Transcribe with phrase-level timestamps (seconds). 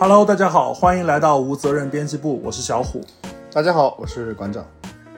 [0.00, 3.00] Hello，大家好，欢迎来到无责任编辑部，我是小虎。
[3.52, 4.64] 大家好，我是馆长。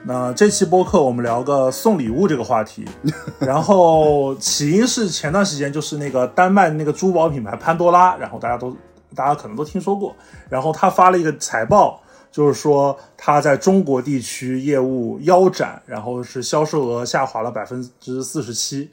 [0.03, 2.83] 那这期播客我们聊个送礼物这个话题，
[3.37, 8.75] 然后起因是前段时间就是那个丹麦那个珠宝品牌潘多拉，然后大家都
[9.13, 10.15] 大家可能都听说过，
[10.49, 18.89] 然后他发了一个财报，就是说他在中国地区业务腰斩，然后是销售额下滑了百分之四十七。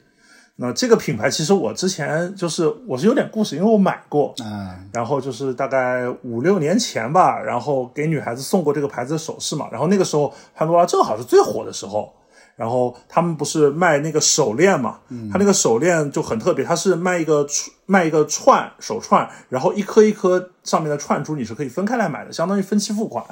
[0.61, 12.13] 那这个品牌其实我之前就是我是有点故事，因为我买过，嗯，然后就是大概五六年前吧，然后给女孩子送过这个牌子的首饰嘛，然后那个时候潘多拉正好是最火的时候，
[12.57, 23.23] 然后他们不是卖那个手链嘛，嗯，他那个手链就很特别，它是卖一个串卖一个串手串，然后一颗一颗上面的串珠你是可以分开来买的，相当于分期付款，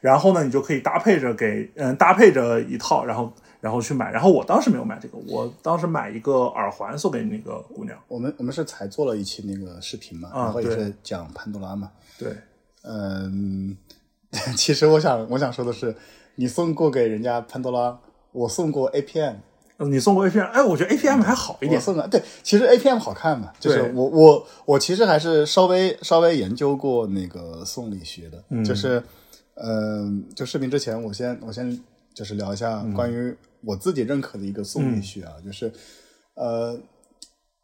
[0.00, 10.76] 然后呢你就可以搭配着给嗯搭配着一套，然后然后去买，然后我当时没有买这个，我当时买一个耳环送给那个姑娘，我们我们是才做了一期那个视频嘛，啊然后也对。
[10.76, 11.92] 是讲潘多拉嘛。
[12.18, 12.34] 对。
[12.82, 13.76] 嗯，
[14.58, 15.94] 其实我想我想说的是，
[16.34, 17.96] 你送过给人家潘多拉，
[18.32, 19.36] 我送过 APM，
[19.76, 21.76] 呃你送过 APM，哎，我觉得 APM 还好一点。
[21.76, 28.64] 我送的对，其实 APM 好看嘛，就是我我我其实还是稍微稍微研究过那个送礼学的，嗯。
[28.64, 29.00] 就是
[29.54, 31.78] 嗯、就视频之前我先我先
[32.14, 32.92] 就是聊一下嗯。
[32.94, 33.32] 关于
[33.64, 35.72] 我自己认可的一个送礼学啊，就是
[36.34, 36.78] 呃，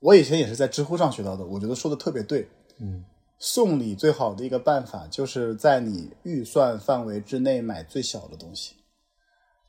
[0.00, 2.48] 我以前也是在知乎上学到的，我觉得说的特别对，
[2.80, 3.04] 嗯，
[3.38, 8.76] 送礼最好的一个办法就是在你预算范围之内买最小的东西。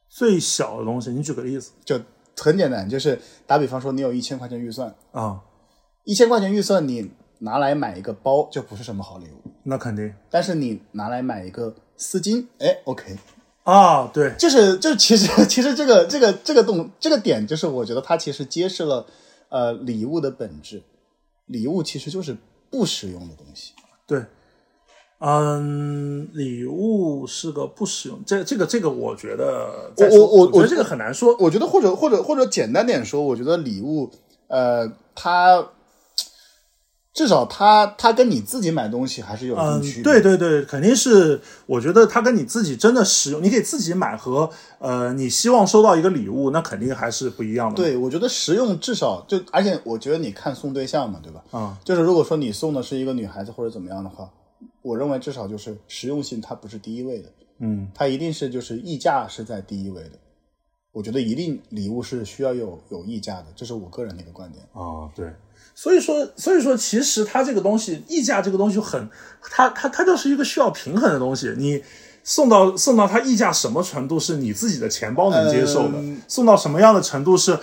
[0.09, 1.72] 最小的东西，你举个例子。
[1.85, 2.00] 就
[2.35, 5.44] 很简单，就是打比方说，你有一千块钱预算，啊？
[6.03, 10.11] 一千块钱预算你拿来买一个包就不是什么好礼物，那肯定。
[10.31, 13.17] 但是你拿来买一个丝巾，哎，OK，
[13.70, 19.06] 啊，对，就是 就其实其实这个这个这个动这个点，就是我觉得它其实揭示了
[19.50, 20.81] 呃礼物的本质，
[21.46, 22.35] 礼物其实就是
[22.72, 23.74] 不实用的东西。
[24.07, 24.24] 对，
[25.19, 31.36] 嗯，礼物是个不实用，这这个这个，我觉得我，我我我觉得这个很难说。
[31.40, 34.09] 我觉得或者或者或者简单点说，我觉得礼物
[34.47, 35.69] 呃它。
[37.14, 40.03] 至少它它跟你自己买东西还是有一定嗯区，别。
[40.03, 51.44] 对对对，肯定是，我觉得它跟你自己真的使用，你给自己买和呃你希望收到一个礼物，那肯定还是不一样的。，对，我觉得实用至少就，而且我觉得你看送对象嘛，对吧？
[51.52, 54.30] 啊、就是如果说你送的是一个女孩子或者怎么样的话，
[54.81, 60.12] 我认为至少就是实用性它不是第一位的，嗯，它一定是就是溢价是在第一位的。
[60.92, 64.64] 我觉得一定礼物是需要有有溢价的，这是我个人的一个观点。
[64.74, 65.31] 啊，对，
[65.81, 69.09] 所以说，所以说，其实它这个东西，溢价这个东西很，
[69.41, 71.53] 它它它就是一个需要平衡的东西。
[71.57, 71.81] 你
[72.22, 77.57] 送到送到它溢价什么程度是你自己的钱包能接受的，嗯送到什么样的程度是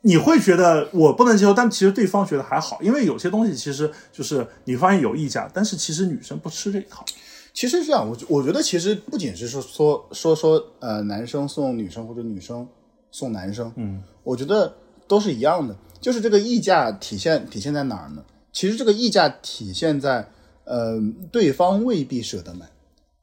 [0.00, 7.04] 你会觉得我不能接受，但其实对方觉得还好，因为有些东西其实就是你发现有溢价，但是其实女生不吃这一套。
[7.52, 12.66] 其实是这样，我我觉得其实不仅是说说说说呃男生送女生或者女生
[13.10, 14.74] 送男生，嗯，我觉得
[15.06, 18.24] 都是一样的，就是这个溢价体现体现在哪儿呢？
[18.52, 20.28] 其实这个溢价体现在
[20.64, 20.98] 呃
[21.30, 22.66] 对方未必舍得买，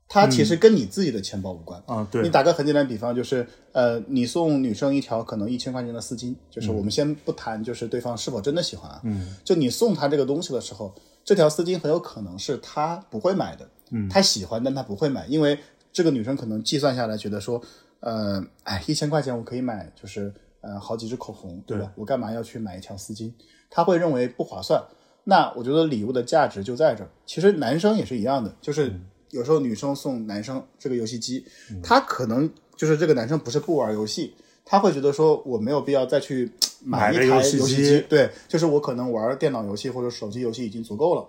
[0.07, 1.81] 它其实跟你自己的钱包无关。
[1.87, 2.21] 啊，对。
[2.21, 10.93] 你，打个很简单的比方，就是呃，你送女生一条可能一千块钱的丝巾，就是我们先不谈，就是对方是否真的喜欢啊，嗯，就你送她这个东西的时候，
[11.25, 15.57] 这条丝巾很有可能是她不会买的，嗯，她喜欢，但她不会买，因为
[15.91, 17.59] 这个女生可能计算下来觉得说，
[18.01, 20.31] 呃，哎，一千块钱我可以买，就是
[20.63, 21.91] 呃好几支口红，对吧？
[21.95, 23.31] 我干嘛要去买一条丝巾？
[23.69, 24.83] 他会认为不划算。
[25.25, 27.09] 那我觉得礼物的价值就在这儿。
[27.25, 28.91] 其实男生也是一样的，就是
[29.29, 31.45] 有时候女生送男生这个游戏机，
[31.81, 34.35] 他可能就是这个男生不是不玩游戏，
[34.65, 36.51] 他会觉得说我没有必要再去
[36.83, 41.25] 买一台游戏机，对，就是我可能玩电脑游戏或者手机游戏已经足够了。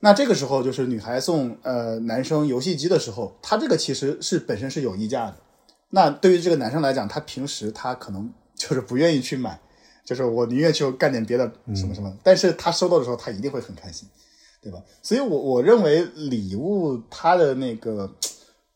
[0.00, 5.36] 那这个时候就是女孩送呃男生游戏机的时候，他这个其实是本身是有溢价的。
[5.90, 9.58] 那对于这个男生来讲，他平时他可能就是不愿意去买，
[10.04, 14.06] 就是我宁愿去干点别的什么什么，但是他收到的时候，他一定会很开心，
[14.60, 14.78] 对吧？
[15.02, 18.10] 所以我我认为礼物它的那个，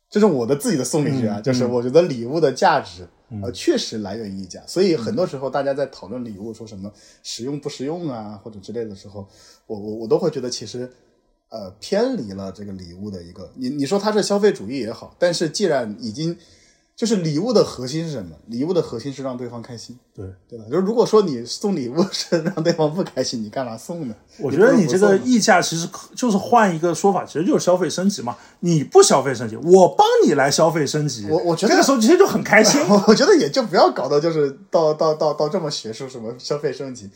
[0.09, 3.07] 这是我的自己的送礼学啊，就是我觉得礼物的价值。
[3.43, 6.93] 呃，确实来源于溢价，所以很多时候大家在讨论礼物，说什么
[7.25, 9.27] 实用不实用啊，或者之类的时候，
[9.67, 10.89] 我我我都会觉得其实，
[11.49, 16.37] 呃，偏离了这个礼物的一个，你你说它是消费主义也好，但是既然已经
[16.96, 18.37] 就是礼物的核心是什么？
[18.46, 20.64] 礼物的核心是让对方开心，对，对吧？
[20.70, 24.14] 就是如果说你送礼物是让对方不开心，你干嘛送呢？
[24.38, 28.37] 我觉得你这个溢价其实就是换一个说法，其实就是消费升级嘛。
[28.61, 32.81] 你不消费升级，我帮你来消费升级，我我觉得这个时候其实就很开心。
[33.08, 37.11] 我觉得也就不要搞到就是到到到到这么学术，什么消费升级。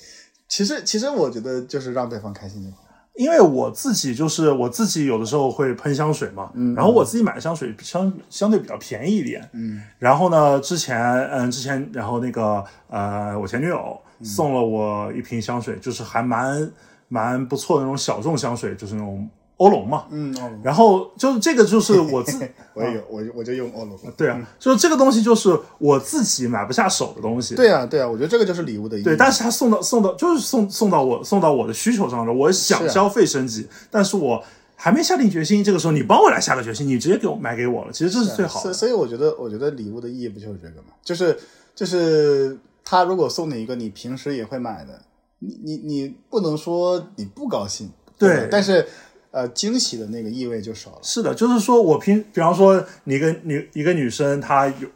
[0.48, 2.87] 其实其实我觉得就是让对方开心就好。
[3.18, 10.96] 因为我自己就是我自己有的时候会喷香水嘛，嗯，然后我自己买的香水相相对比较便宜一点，嗯，然后呢，之前
[11.30, 16.70] 嗯之前然后那个呃我前女友送了我一瓶香水，就是还蛮
[17.08, 22.38] 蛮不错的那种小众香水，就是那种欧龙嘛，嗯，欧龙，然后就是这个就是 我自
[22.74, 34.42] 我也有，我我就用欧龙，对啊，就是这个东西就是我自己买不下手的东西，对啊对啊，我觉得这个就是礼物的意义，对，但是他送到送到就是送送到我送到我的需求上了，我想消费升级，但是我
[34.76, 38.62] 还没下定决心，这个时候你帮我来下个决心，你直接给我买给我了，其实这是最好的。
[38.62, 40.92] 所以所以我觉得，我觉得礼物的意义不就是这个吗？
[41.02, 41.36] 就是
[41.74, 45.02] 就是他如果送你一个你平时也会买的，
[45.40, 48.46] 你你你不能说你不高兴，对。
[48.50, 48.86] 但是
[49.30, 50.98] 呃，惊喜的那个意味就少了。
[51.02, 54.88] 是的，就是说我平，比方说你一个女一个女生，她有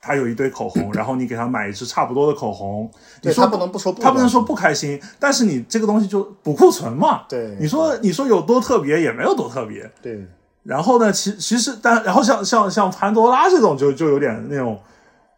[0.00, 2.90] 她有一堆口红，然后你给她买一支差不多的口红，
[3.22, 7.24] 你说对她不能不说她不能说不开心，但是你这个东西就补库存嘛。
[7.28, 9.90] 对你说你说有多特别也没有多特别。
[10.02, 10.26] 对
[10.62, 14.76] 然后呢，其其实但然后像像像潘多拉这种就就有点那种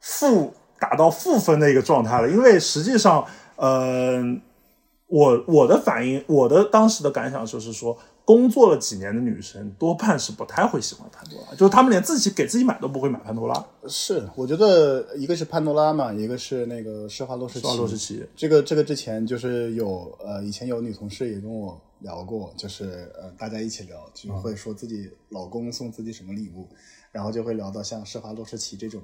[0.01, 3.23] 负打到负分的一个状态了，因为实际上，
[3.57, 4.23] 呃，
[5.07, 7.99] 我我的反应，我的当时的感想就是说，
[8.29, 13.67] 工作了几年的女生多半是不太会喜欢潘多拉，就是她们连自己给自己买都不会买潘多拉。
[13.87, 17.61] 是，我觉得一个是潘多拉嘛，一个是那个施华洛世奇。
[17.63, 26.69] 施华洛世奇这个这个之前就是有呃，以前有女同事也跟我聊过，就是呃，大家一起聊，就会说自己老公送自己什么礼物，
[27.11, 29.01] 然后就会聊到像施华洛世奇这种，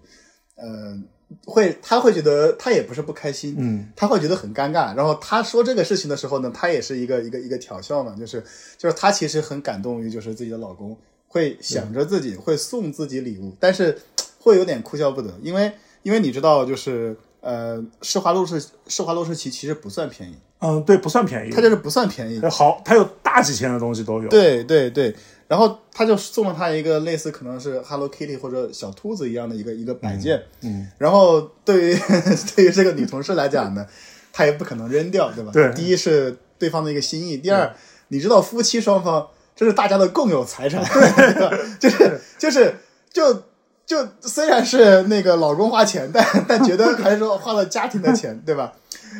[0.56, 0.99] 呃，
[1.45, 4.95] 会他会觉得他也不是不开心，嗯，他会觉得很尴尬。
[4.97, 8.43] 然后他说这个事情的时候呢，他也是一个一个一个调笑嘛，就是
[8.79, 10.97] 就是他其实很感动于就是自己的老公
[11.27, 13.99] 会想着自己会送自己礼物，但是
[14.39, 15.73] 会有点哭笑不得，因为
[16.03, 24.29] 因为你知道就是呃，施华洛世施华洛世奇其实不算便宜，嗯，对，不算便宜它，就是不算便宜，好，它有大几千的东西都有。
[24.29, 25.15] 对对对，
[25.49, 31.99] 然后他就送了他一个类似可能是 Hello Kitty 或者小兔子一样的一个一个摆件，嗯，然后对于
[32.56, 33.87] 对于这个女同事来讲呢，
[34.32, 35.50] 她也不可能扔掉，对吧？
[35.52, 37.75] 对第一是对方的一个心意，第二，
[38.08, 40.82] 你知道夫妻双方这是大家的共有财产，
[41.35, 41.56] 对吧？
[41.79, 42.76] 就是就是
[43.12, 43.43] 就。
[43.87, 48.73] 就虽然是那个老公花钱，但但觉得还是说花了家庭的钱， 对吧？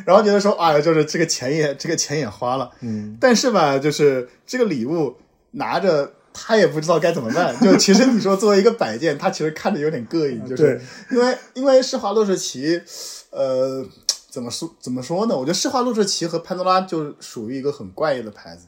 [0.07, 5.15] 然后觉得说，哎呀，就是这个钱也这个钱也花了，嗯，但是吧，就是这个礼物
[5.55, 7.55] 拿着，他也不知道该怎么办。
[7.61, 10.81] 就其实你说作为一个摆件，他其实看着有点膈应，就是
[11.11, 12.81] 因为因为施华洛世奇，
[13.31, 13.85] 呃，
[14.31, 15.37] 怎么说怎么说呢？
[15.37, 18.67] 我觉得施华洛世奇和潘多拉就属于一个很怪异的牌子，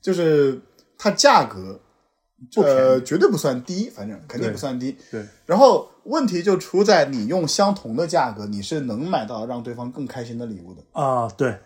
[0.00, 0.60] 就是
[0.96, 1.80] 它价格。
[2.56, 4.94] 呃，绝对不算低，反正肯定不算低。
[5.10, 10.82] 对，然后问题就出在你用相同的价格，你是能买到让对方更开心的礼物的。
[10.92, 11.56] 啊，对，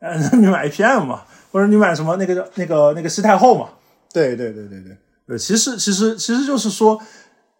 [0.00, 1.22] 呃， 你买 APM 嘛，
[1.52, 3.68] 或者你买什么那个叫那个那个西太后嘛，
[4.14, 4.96] 对对对对对，
[5.26, 7.00] 对，其实其实其实就是说，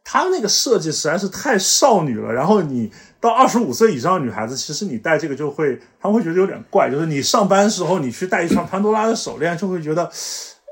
[0.05, 2.33] 他那个设计实在是太少女了。
[2.33, 6.89] 然后你到二十五岁以上的女孩子，其实你戴这个就会，她们会觉得有点怪。
[6.89, 10.09] 就是你上班时候你去戴一串潘多拉的手链，就会觉得，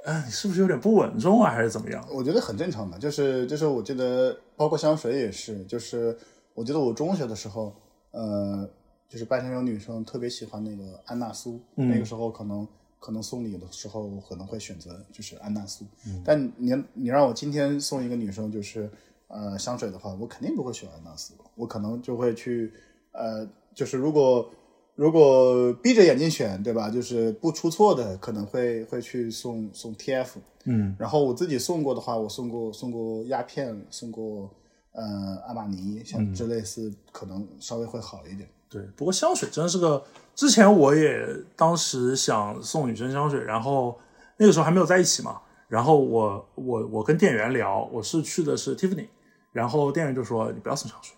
[0.04, 2.06] 呃，你是不是有点不稳重啊，还是怎么样？
[2.12, 6.16] 我觉得很正常的，就是就是我记得，包括香水也是，就是
[6.54, 7.74] 我记得我中学的时候，
[8.12, 8.68] 呃，
[9.08, 12.68] 就是班上有女生特别喜欢那个安娜苏，那个时候可能
[13.02, 15.84] 可能送礼的时候可能会选择就是安娜苏，
[16.24, 18.88] 但你你让我今天送一个女生就是
[19.26, 22.72] 呃香水的话，我肯定不会选安娜苏，我可能就会去
[23.10, 23.44] 呃，
[23.74, 24.48] 就是如果。
[24.94, 26.90] 如果闭着眼睛选，对吧？
[26.90, 30.28] 就是不出错的，可能会会去送送 TF，
[30.64, 34.50] 嗯，然后我自己送过的话，我送过送过鸦片，送过
[34.92, 38.46] 呃阿玛尼，像这类似可能稍微会好一点。
[38.68, 38.82] 对。
[38.94, 43.98] 不过香水真是个，之前我也当时想送女生香水，然后
[44.38, 49.08] 那个时候还没有在一起嘛，然后我我我跟店员聊，我是去的是 Tiffany，
[49.52, 51.16] 然后店员就说你不要送香水，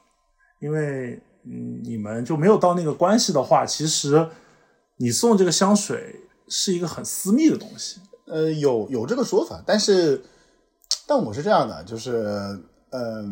[0.61, 1.23] 因为。
[1.47, 4.27] 嗯，你们就没有到那个关系的话，其实
[4.97, 6.19] 你送这个香水
[6.49, 8.01] 是一个很私密的东西。
[8.25, 10.23] 呃，有有这个说法，但是
[11.07, 12.17] 但我是这样的，就是
[12.89, 13.23] 呃，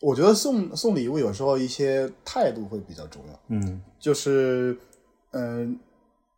[0.00, 3.40] 我觉得送送礼物有时候一些态度会比较重要。
[3.48, 4.78] 嗯，就是嗯、
[5.34, 5.68] 呃，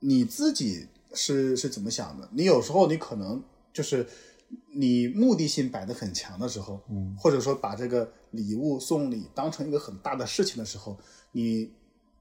[0.00, 2.28] 你自己是是怎么想的？
[2.32, 4.06] 你有时候你可能就是
[4.74, 10.96] 你目的性摆得很强的时候，嗯，或者说把这个礼物送礼当成一个很大的事情的时候，
[11.32, 11.70] 你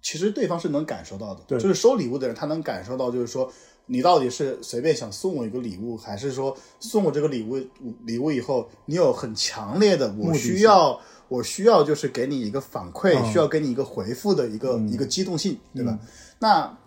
[0.02, 3.52] 其实对方是能感受到的，对就是收礼物的人他能感受到，就是说
[3.86, 7.58] 你到底是随便想送我一个礼物，还是说送我这个礼物
[8.06, 16.00] 礼物以后，你有很强烈的我需要我需要就是给你一个反馈，嗯需要给你一个回复的一个、一个机动性，对吧？
[16.40, 16.78] 那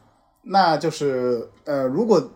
[0.42, 2.30] 那就是呃，如果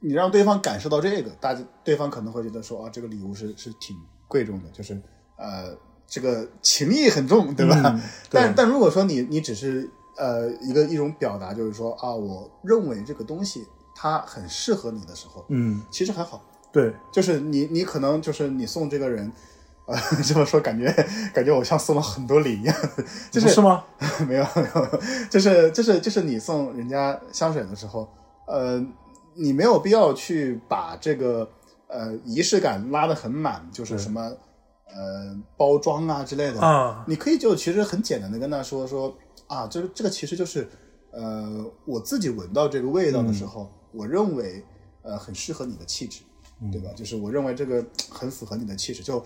[0.00, 3.96] 你让对方感受到这个，大家对方可能会觉得说啊，这个礼物是是挺
[4.28, 5.00] 贵重的，就是
[5.36, 7.80] 呃，这个情谊很重，对吧？
[7.84, 16.42] 嗯对但但如果说你你只是呃一个一种表达，就是说啊，我认为这个东西它很适合你的时候，嗯，其实还好，
[16.72, 19.30] 对，就是你你可能就是你送这个人。
[19.86, 20.90] 呃， 这么说感觉
[21.34, 22.76] 感觉我像送了很多礼一样，
[23.32, 23.84] 就是不是吗？
[24.28, 28.08] 没有没有，就是就是就是你送人家香水的时候，
[28.46, 28.80] 呃，
[29.34, 31.48] 你没有必要去把这个
[31.88, 34.20] 呃仪式感拉得很满，就是什么
[34.86, 39.12] 呃包装啊之类的啊，你可以就其实很简单的跟他说说
[39.48, 40.68] 啊，就是这个其实就是
[41.10, 44.64] 呃我自己闻到这个味道的时候，我认为
[45.02, 46.22] 呃很适合你的气质，
[46.70, 46.90] 对吧？
[46.94, 49.24] 就是我认为这个很符合你的气质，就。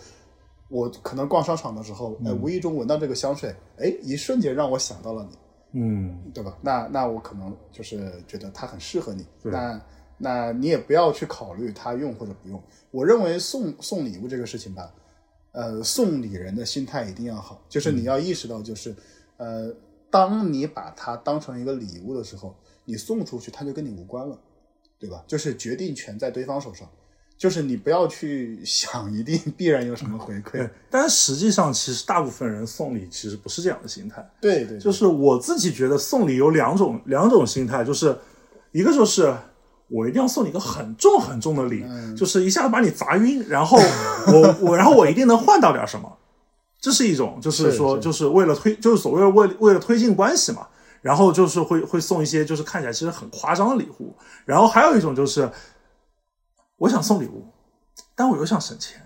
[0.68, 6.58] 我可能逛商场的时候，哎，无意中闻到这个香水，哎，一瞬间让我想到了你，嗯，对吧？
[6.60, 9.80] 那那我可能就是觉得它很适合你，对那
[10.18, 12.60] 那你也不要去考虑它用或者不用。
[12.90, 14.92] 我认为送送礼物这个事情吧，
[15.52, 18.96] 呃，送礼人的心态一定要好，就是你要意识到，就是、
[19.36, 19.72] 呃，
[20.10, 22.54] 当你把它当成一个礼物的时候，
[22.84, 24.36] 你送出去，它就跟你无关了，
[24.98, 25.22] 对吧？
[25.26, 26.88] 就是决定权在对方手上。
[27.38, 30.52] 就是你不要去想一定必然有什么回馈。
[30.52, 38.16] 对，，但实际上其实大部分人送礼其实不是这样的心态，对对，就是我自己觉得送礼有两种两种心态，就是
[38.72, 39.34] 一个就是
[39.88, 41.84] 我一定要送你一个很重很重的礼，
[42.16, 43.78] 就是一下子把你砸晕，然后
[44.26, 46.10] 我我然后我一定能换到点什么，
[46.80, 50.66] 这是一种，就是是说就是为了推，就是所谓为为了推进关系嘛，
[51.02, 55.48] 然后就是会会送一些就是看起来其实很夸张的礼物，然后还有一种就是
[56.78, 57.46] 我想送礼物，
[58.14, 59.02] 但我又想省钱。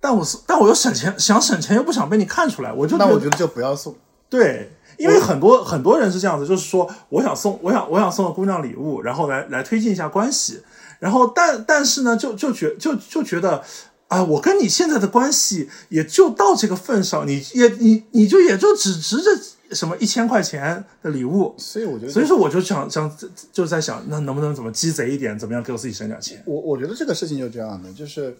[0.00, 3.94] 但我是，但我又省钱，想省钱又不想被你看出来，我就那我觉得就不要送。
[4.28, 10.62] 对，因为很多很多人是这样子，就是说，我想送，我想我想送个姑娘礼物，然后来来推进一下关系，
[10.98, 13.62] 然后但但是呢，就就觉就就觉得
[14.08, 19.30] 啊，我跟你现在的关系也就到这个份上，你也你你就也就只值这
[19.74, 23.16] 什么一千块钱的礼物，所以我觉得，所以说我就想想
[23.52, 26.42] 就在想，那能不能怎么鸡贼一点，怎么样给我自己省点钱？
[26.46, 28.36] 我我觉得这个事情就这样的，就是，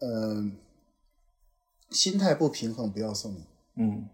[0.00, 0.52] 嗯、
[1.90, 3.44] 心态不平衡不要送礼，
[3.76, 4.08] 嗯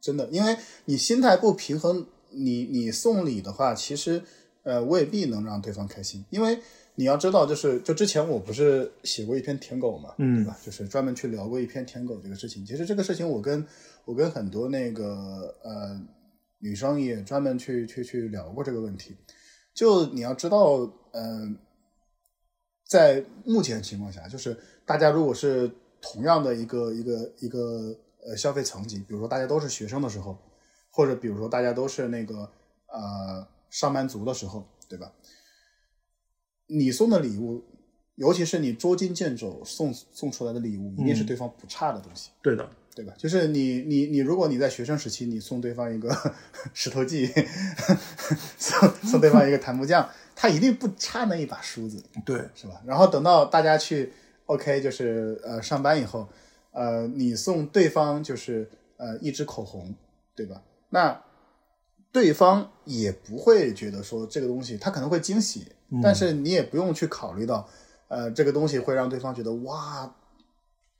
[0.00, 4.22] 真的，因为你心态不平衡，你你送礼的话，其实
[4.62, 6.58] 呃未必能让对方开心，因为
[6.96, 10.56] 你要知道，就是就之前我不是写过一篇舔狗嘛，嗯对吧？
[10.64, 12.64] 就是专门去聊过一篇舔狗这个事情。
[12.64, 13.66] 其实这个事情，我跟
[14.04, 16.00] 我跟很多那个呃
[16.58, 19.16] 女生也专门去去去聊过这个问题。
[19.72, 21.58] 就你要知道，嗯、
[22.86, 24.56] 在目前情况下，就是
[24.86, 25.70] 大家如果是
[26.00, 30.38] 同样的一个一个一个呃消费层级，比如说大家都是学生的时候，
[30.90, 32.50] 或者比如说大家都是那个
[32.86, 35.12] 呃上班族的时候，对吧？
[36.66, 37.62] 你送的礼物，
[38.14, 42.30] 尤其是你捉襟见肘送送出来的礼物，一定是对方不差的东西。
[42.40, 43.12] 对的，对吧？
[43.18, 46.16] 就是你你你，如果你在学生时期，你送对方一个
[46.72, 47.28] 石头记，
[48.58, 52.80] 送送对方一个檀木匠，他一定不差那一把梳子，对，是吧？
[52.86, 54.12] 然后等到大家去
[54.46, 56.28] OK，就是呃上班以后，
[56.72, 59.94] 呃，你送对方就是呃一支口红，
[60.34, 60.62] 对吧？
[60.90, 61.20] 那
[62.12, 65.66] 对方也不会觉得说这个东西，他可能会惊喜，
[66.00, 67.68] 但是你也不用去考虑到，
[68.06, 70.14] 呃，这个东西会让对方觉得哇，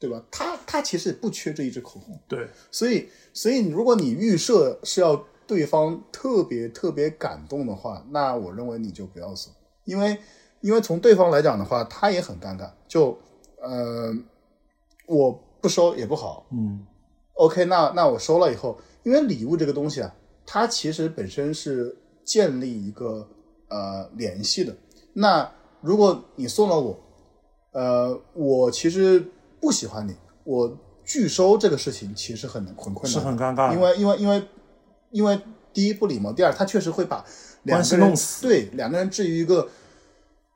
[0.06, 0.22] 对吧？
[0.30, 9.52] 他他其实不缺这一支口红，对，所以所以如果你预设是要对方特别特别感动的话，那我认为你就不要送，
[9.84, 10.18] 因为
[10.60, 13.18] 因为从对方来讲的话，他也很尴尬，就
[13.60, 14.14] 呃
[15.06, 16.46] 我不收也不好。
[16.50, 16.86] 嗯
[17.34, 23.26] ，OK，那那我收了以后，因为礼物这个东西啊，它其实本身是建立一个
[23.68, 24.76] 呃联系的。
[25.14, 27.00] 那如果你送了我，
[27.72, 29.22] 呃，我其实
[29.64, 33.12] 不喜欢你，我拒收这个事情其实很很困难。
[33.12, 34.48] 是，很尴尬的，因为因为因为
[35.10, 35.40] 因为
[35.72, 37.24] 第一不礼貌，第二他确实会把
[37.62, 38.42] 两个人弄死。
[38.42, 39.66] 对两个人置于一个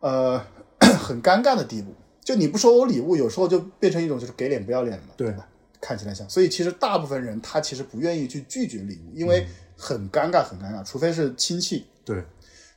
[0.00, 0.38] 呃
[1.00, 1.94] 很尴尬的地步。
[2.22, 5.30] 就你不收我礼物，有时候就变成一种就是给脸不要脸嘛，对。
[5.32, 5.48] 吧？
[5.80, 9.46] 看起来像，所以其实大部分人他其实不愿意去拒绝礼物，因为
[9.76, 11.86] 很尴尬，很尴尬，除非是亲戚。
[12.04, 12.24] 对，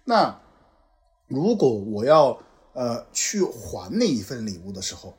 [0.06, 0.40] 那
[1.28, 2.38] 如果我要
[2.74, 5.18] 呃去还那一份礼物的时候，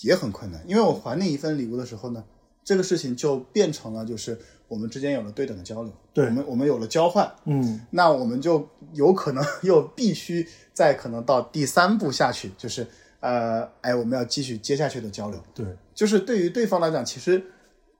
[0.00, 2.24] 也很困难，因为我还你一份礼物的时候呢，
[2.64, 12.86] 这个事情就变成了就是我们之间有了对等的交流，对我们我们有了交换，嗯那我们就有可能 又必须再可能到第三步下去，就是
[13.20, 15.40] 呃，哎，我们要继续接下去的交流。
[15.54, 17.42] 对，就是对于对方来讲，其实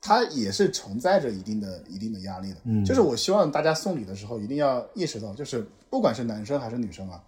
[0.00, 2.56] 他也是承载着一定的一定的压力的。
[2.64, 7.22] 嗯就是我希望大家送礼的时候一定要意识到，就是不管是男生还是女生啊，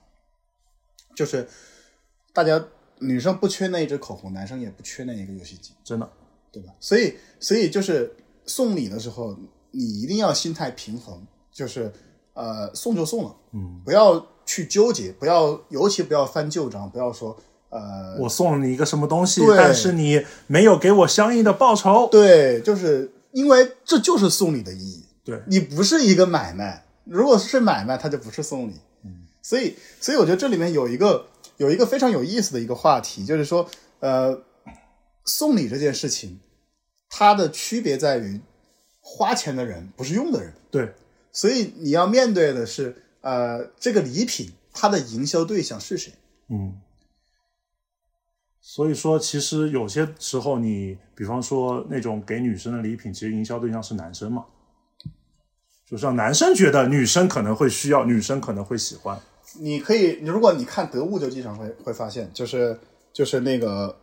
[1.15, 1.49] 就是
[2.35, 2.63] 大家
[2.99, 6.09] 女生不缺那一支口红，男生也不缺那一个游戏机，真的，
[6.50, 6.73] 对吧？
[6.81, 8.15] 所以所以就是
[8.47, 9.37] 送礼的时候，
[9.71, 11.21] 你一定要心态平衡，
[11.53, 11.93] 就是
[12.35, 17.37] 呃送就送了，嗯，不要去纠结，不要尤其不要翻旧账，不要说
[17.69, 22.09] 呃我送了你一个什么东西，但是你没有给我相应的报酬。
[22.11, 25.05] 对，就是因为这就是送礼的意义。
[25.25, 28.75] 对你不是一个买卖，如果是买卖，它就不是送礼。
[29.05, 31.26] 嗯，所以，所以我觉得这里面有一个
[31.57, 33.69] 有一个非常有意思的一个话题，就是说，
[34.01, 34.43] 呃，
[35.25, 36.39] 送礼这件事情，
[37.09, 38.41] 它的区别在于
[39.01, 40.95] 花钱的人不是用的人，对
[41.33, 46.13] 所以你要面对的是，呃，这个礼品它的营销对象是谁？
[46.49, 46.81] 嗯，
[48.61, 54.45] 所以说，其实有些时候你，比方说那种给女生的礼品，其实营销对象是男生嘛，
[55.87, 59.19] 就是让男生觉得女生可能会需要，女生可能会喜欢。
[59.59, 62.79] 你可以，如果你看得物，就经常会会发现，就是
[63.13, 63.97] 就是那个，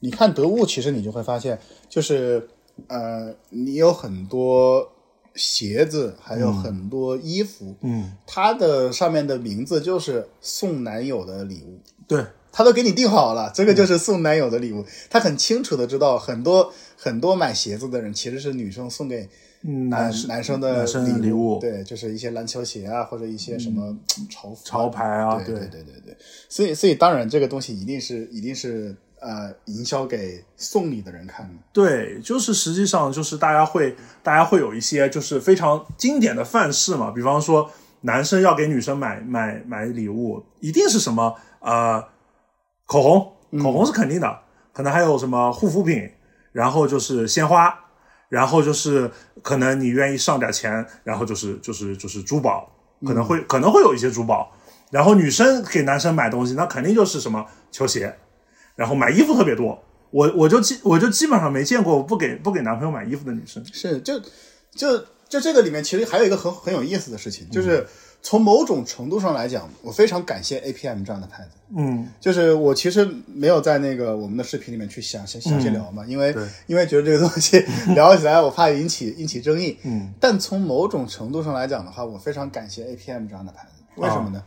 [0.00, 2.48] 你看得物，其实你就会发现，就是
[2.88, 4.92] 呃，你有很多
[5.34, 11.80] 鞋子，还有很多衣服，嗯，它的上面的名字就是送男友的礼物。
[12.06, 14.84] 对，他都给你定好了，这个就是送男友的礼物。
[15.08, 19.28] 他很清楚的知道，很多很多买鞋子的人其实是女生送给
[19.66, 23.96] 男嗯男生男生的男生的礼物对，就是一些篮球鞋啊，或者一些什么
[24.30, 26.16] 潮服、潮牌啊对对对对。
[26.48, 31.54] 所以所以当然这个东西一定是一定是呃营销给送礼的人看的。
[31.72, 37.70] 对，就是实际上就是大家会大家会有一些就是非常经典的范式嘛，比方说
[38.02, 42.04] 男生要给女生买买买礼物，一定是什么呃
[42.86, 44.40] 口红，口红是肯定的，
[44.74, 46.10] 可能还有什么护肤品，
[46.52, 47.83] 然后就是鲜花，
[48.28, 49.10] 然后就是
[49.42, 52.70] 可能你愿意上点钱，然后就是就是就是珠宝，
[53.04, 54.52] 可能会、可能会有一些珠宝，
[54.90, 58.16] 然后女生给男生买东西，那肯定就是什么球鞋，
[58.76, 59.82] 然后买衣服特别多。
[60.10, 63.64] 我我就基我就基本上没见过不给不给男朋友买衣服的女生。
[63.72, 64.20] 是，就
[64.70, 64.96] 就
[65.28, 67.84] 就这个里面其实还有一个很很有意思的事情，就是
[68.24, 71.50] 从某种程度上来讲，我非常感谢 APM 这样的牌子。
[71.76, 76.34] 嗯，就是我其实没有在那个我们的视频里面去详详详细聊嘛，因为
[76.66, 77.58] 因为觉得这个东西
[77.94, 79.78] 聊起来我怕引起引起争议。
[79.82, 84.42] 嗯，但从某种程度上来讲的话，我非常感谢 APM 这样的牌子，为什么呢？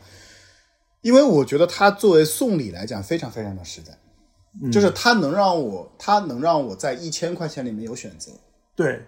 [1.02, 3.94] 因为我觉得它作为送礼来讲非常非常的实在，
[4.72, 8.32] 就是它能让我它能让我在一千块钱里面有选择。
[8.76, 9.06] 对，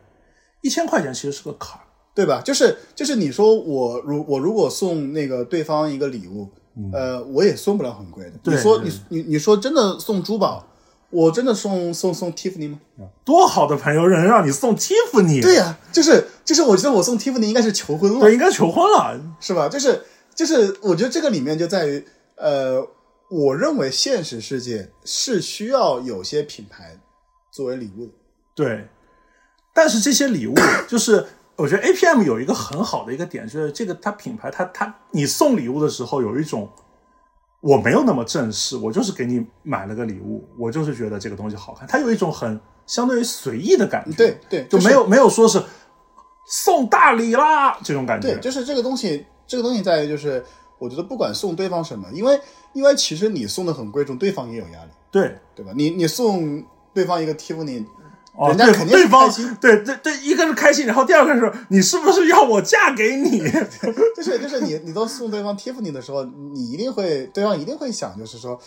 [0.61, 1.88] 一千块钱其实是个坎儿。
[2.19, 2.41] 对吧？
[2.43, 6.49] 就是就是你说我如我如果送那个对方一个礼物，
[6.91, 8.33] 呃，我也送不了很贵的。
[8.43, 10.67] 你说你你你说真的送珠宝，
[11.11, 12.77] 我真的送送送 Tiffany 吗？
[13.23, 15.41] 多好的朋友能让你送 Tiffany？
[15.41, 19.17] 对呀、就是就是我觉得我送 Tiffany 应该是求婚了，对，应该求婚了。
[19.39, 19.69] 是吧？
[19.69, 20.01] 就是
[20.35, 22.05] 就是我觉得这个里面就在于，
[22.35, 22.85] 呃，
[23.29, 26.99] 我认为现实世界是需要有些品牌
[27.49, 28.11] 作为礼物的。
[28.53, 28.89] 对，
[29.73, 30.53] 但是这些礼物
[30.85, 31.25] 就是。
[31.59, 36.69] 我觉得 APM 有一个很好的一个点，就是这个它品牌它它你送礼物的时候有一种
[37.59, 45.61] 我没有那么正式，我就是给你买了个礼物，我就是觉得这个东西好看，它有一种很相对于随意的感觉，对对，就没有没有说是
[46.47, 50.41] 送大礼啦这种感觉，对，就是这个东西，这个东西在于就是，
[50.77, 52.39] 我觉得不管送对方什么，因为
[52.71, 55.73] 因为其实你送的很贵重，对方也有压力，对对吧？
[55.75, 57.85] 你你送对方一个 Tiffany，
[58.39, 63.39] 哦，人家肯定是对方开心对对对，一个是开心，然后第二个是你是不是要我嫁给你？
[64.15, 68.57] 就是就是你你都送对方 Tiffany 的时候，你一定会对方一定会想，就是说，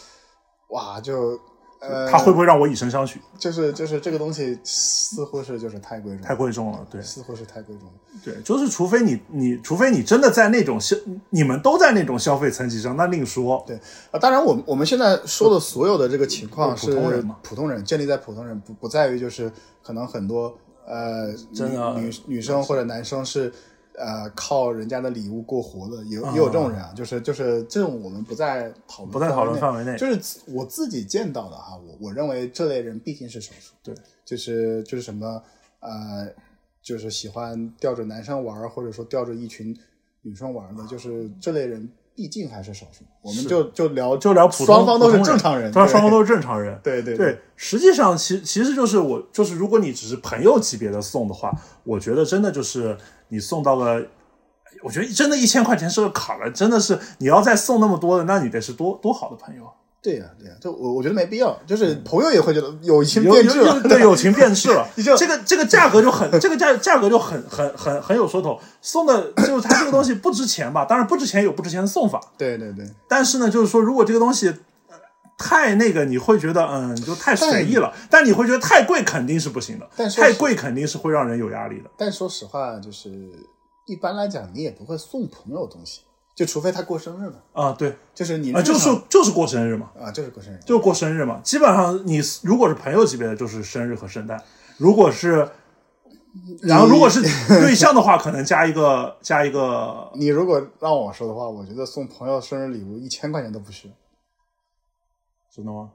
[0.68, 1.40] 哇，就
[1.82, 3.20] 呃，他会不会让我以身相许？
[3.36, 7.94] 就是就是这个东西似乎是就是太贵重，太贵重了，对似乎是太贵重了。
[8.24, 10.96] 对，就是除非你你除非你真的在那种消，
[11.30, 13.64] 你们都在那种消费层级上，那另说。
[13.66, 13.76] 对
[14.12, 19.50] 啊，当然我们我们现在说的所有的这个情况普通人嘛普通人建立在普通人，不不在于就是
[19.82, 23.52] 可能很多呃真的女女女生或者男生是
[23.98, 35.42] 呃靠人家的礼物过活的，也有也有这种人啊，就是就是这种我们不在讨论不在讨论范围内就是我自己见到的哈，我我认为这类人毕竟是少数，对，就是就是什么
[35.80, 36.28] 呃，
[36.82, 39.76] 就是喜欢吊着男生玩儿，或者说吊着一群
[40.22, 43.04] 女生玩的，就是这类人毕竟还是少数。
[43.20, 45.86] 我们就就聊就聊普通，双方都是正常人，对？
[45.86, 46.78] 双方都都是正常人。
[46.82, 51.52] 对对对，实际上其其实就是我就是，如果你只是朋友级别的送的话，
[51.84, 52.96] 我觉得真的就是
[53.32, 54.00] 你送到了，
[54.84, 59.62] 我觉得真的一千块钱是个坎儿了，真的是你要再送那么多的，那你得是多多好的朋友。
[60.02, 70.84] 对呀、对呀、就我我觉得没必要，就是朋友也会觉得友情变质了有，对 友情变质了 你就这个这个价格就很这个价价格就很很很很有说头，送的就是它这个东西不值钱吧？
[70.84, 74.52] 当然不值钱有不值钱的送法，对对对，但是呢，就是说如果这个东西。
[75.42, 77.92] 呃太那个，你会觉得嗯，就太随意了。
[78.08, 81.90] 但你会觉得太贵肯定是不行的，但是太贵肯定是会让人有压力的。
[81.96, 83.10] 但说实话，就是
[83.86, 86.02] 一般来讲，你也不会送朋友东西，
[86.34, 87.94] 就除非他过生日嘛，啊，对。
[88.14, 91.40] 就是你啊，就是就是过生日嘛，啊，就是过生日，就是过生日嘛。
[91.42, 94.36] 基本上你如果是朋友级别的，就是生日和圣诞；
[94.76, 95.48] 如果是，
[96.62, 103.94] 然后如果是对象的话，可能加一个加一个 你如果让我说的话，我觉得送朋友生日礼物一千块钱都不需要。
[105.54, 105.92] 真的吗？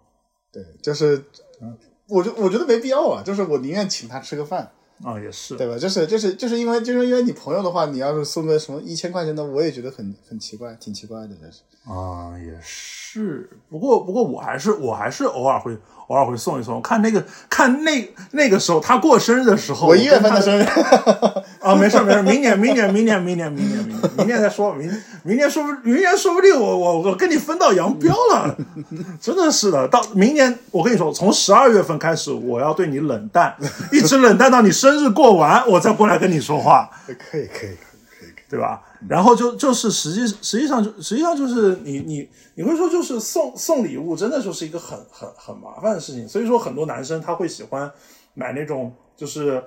[0.52, 1.26] 对，就是，
[2.08, 4.72] 我觉我觉得没必要啊，就是我宁愿请他吃个饭，
[5.04, 5.78] 啊，也是，对吧？
[5.78, 11.62] 就是就是就是因为就是因为你朋友的话，你要是送个什么一千块钱的，我也觉得很很奇怪，挺奇怪的，就是。
[11.86, 13.50] 啊，也是。
[13.70, 15.76] 不过，不过我还是我还是偶尔会
[16.08, 16.82] 偶尔会送一送。
[16.82, 20.66] 看那个看那那个时候他过生日的时候，我一月份的生日，
[21.62, 24.92] 他啊，没事没事，明年明年明年明年明年明年明年再说，明
[25.24, 28.58] 明年说不明年说不定我我我跟你分道扬镳了，
[29.22, 29.88] 真的是的。
[29.88, 33.56] 到明年我跟你说，从十二月份开始，我要对你冷淡，
[33.94, 36.90] 一直冷淡到你生日过完，我再过来跟你说话。
[37.06, 38.82] 可以可以可以可以，对吧？
[39.08, 47.92] 然后就就是实际实际上就实际上就是你你你会说就是送送礼物真的就是一个很很很麻烦的事情，所以说很多男生他会喜欢
[48.34, 49.64] 买那种就是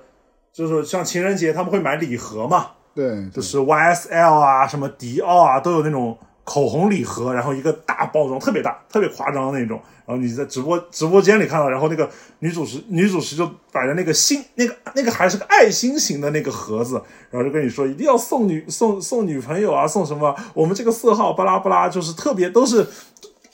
[0.51, 22.87] 就是像情人节他们会买礼盒嘛，对，就是 YSL 啊什么迪奥啊都有那种口红礼盒，然后一个大包装特别大特别夸张的那种，然后你在直播直播间里看到，然后那个女主持女主持就摆着那个心那个那个还是个爱心型的那个盒子，然后就跟你说一定要送女送送女朋友啊，送什么我们这个色号巴拉巴拉，就是特别都是。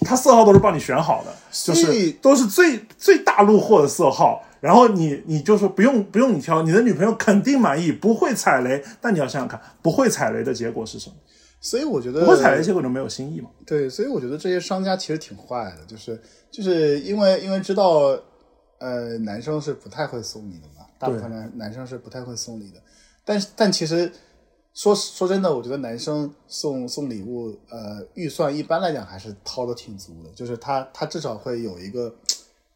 [0.02, 8.84] 它色号都是帮你选好的，就是都是最最大路货的色号，然后你你就说不用不用你挑，你的女朋友肯定满意，不会踩雷。
[9.02, 11.16] 但你要想想看，不会踩雷的结果是什么？
[11.60, 13.50] 所以我觉得不会踩雷的结果就没有新意嘛。
[13.66, 18.18] 对，所以我觉得这些商家其实挺坏的，就是就是因为因为知道，
[18.80, 22.82] 呃，男生是不太会送礼的嘛，大部分男男生是不太会送礼的，
[23.26, 24.12] 但是但其实
[24.74, 32.14] 说说真的，我觉得男生送送礼物，呃，预算一般来讲还是掏的挺足的，就是他他至少会有一个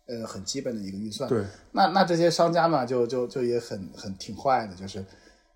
[0.07, 1.29] 呃很基本的一个预算。
[1.29, 5.05] 对，那那这些商家嘛，就就就也很很挺坏的，就是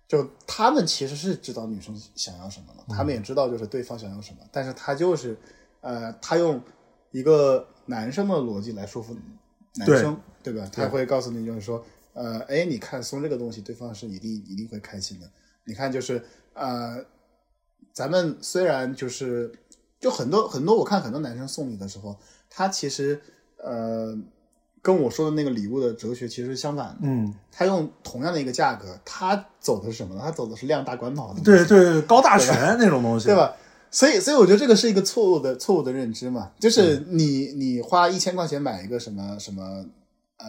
[0.08, 5.36] 就他们其实是知道女生想要什么的，他们也知道就是对方想要什么，但是他就是
[5.80, 6.62] 呃，他用
[7.10, 9.16] 一个男生的逻辑来说服
[9.74, 10.68] 男生，对吧？
[10.72, 15.28] 他会告诉你就是说，呃，哎，你看送这个东西，对方是一定一定会开心的。
[15.64, 17.04] 你看，就是呃，
[17.92, 19.52] 咱们虽然就是
[19.98, 22.16] 就很多很多，我看很多男生送礼的时候，
[22.48, 23.20] 他其实
[23.58, 24.16] 呃。
[24.86, 30.20] 跟我说的那个礼物的哲学其实相反的，嗯，他用同样的一个价格，他走的是什么呢？
[30.22, 33.34] 他走的是量大管饱的，对对对，高大全那种东西，对？
[33.34, 33.52] 吧？
[33.90, 39.84] 所以，所以我觉得这个是一个错误的错误的认知嘛，就是你你花一千块钱买一个什么什么
[40.38, 40.46] 呃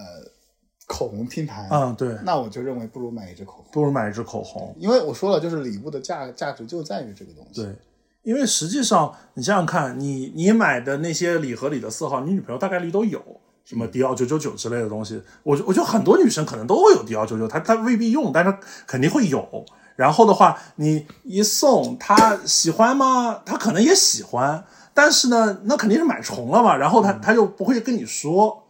[0.86, 4.76] 口红拼盘，嗯，对，那我就认为不如买一支口红，不如买一支口红。
[4.78, 7.64] 因为我说了，就是礼物的价价值就在于这个东西。
[7.64, 7.76] 对，
[8.22, 13.20] 因为实际上你想想看，你你买的那些礼盒里的色号，你女朋友大概率都有。
[13.68, 19.66] 什么迪奥九九九之类的东西，我我觉得很多女生可能都会有迪奥九九，她她未必用，但是肯定会有。
[19.98, 23.42] 然后的话，你一送，她喜欢吗？
[23.46, 26.78] 她可能也喜欢，但是呢，那肯定是买重了嘛。
[26.78, 28.64] 然后她她就不会跟你说。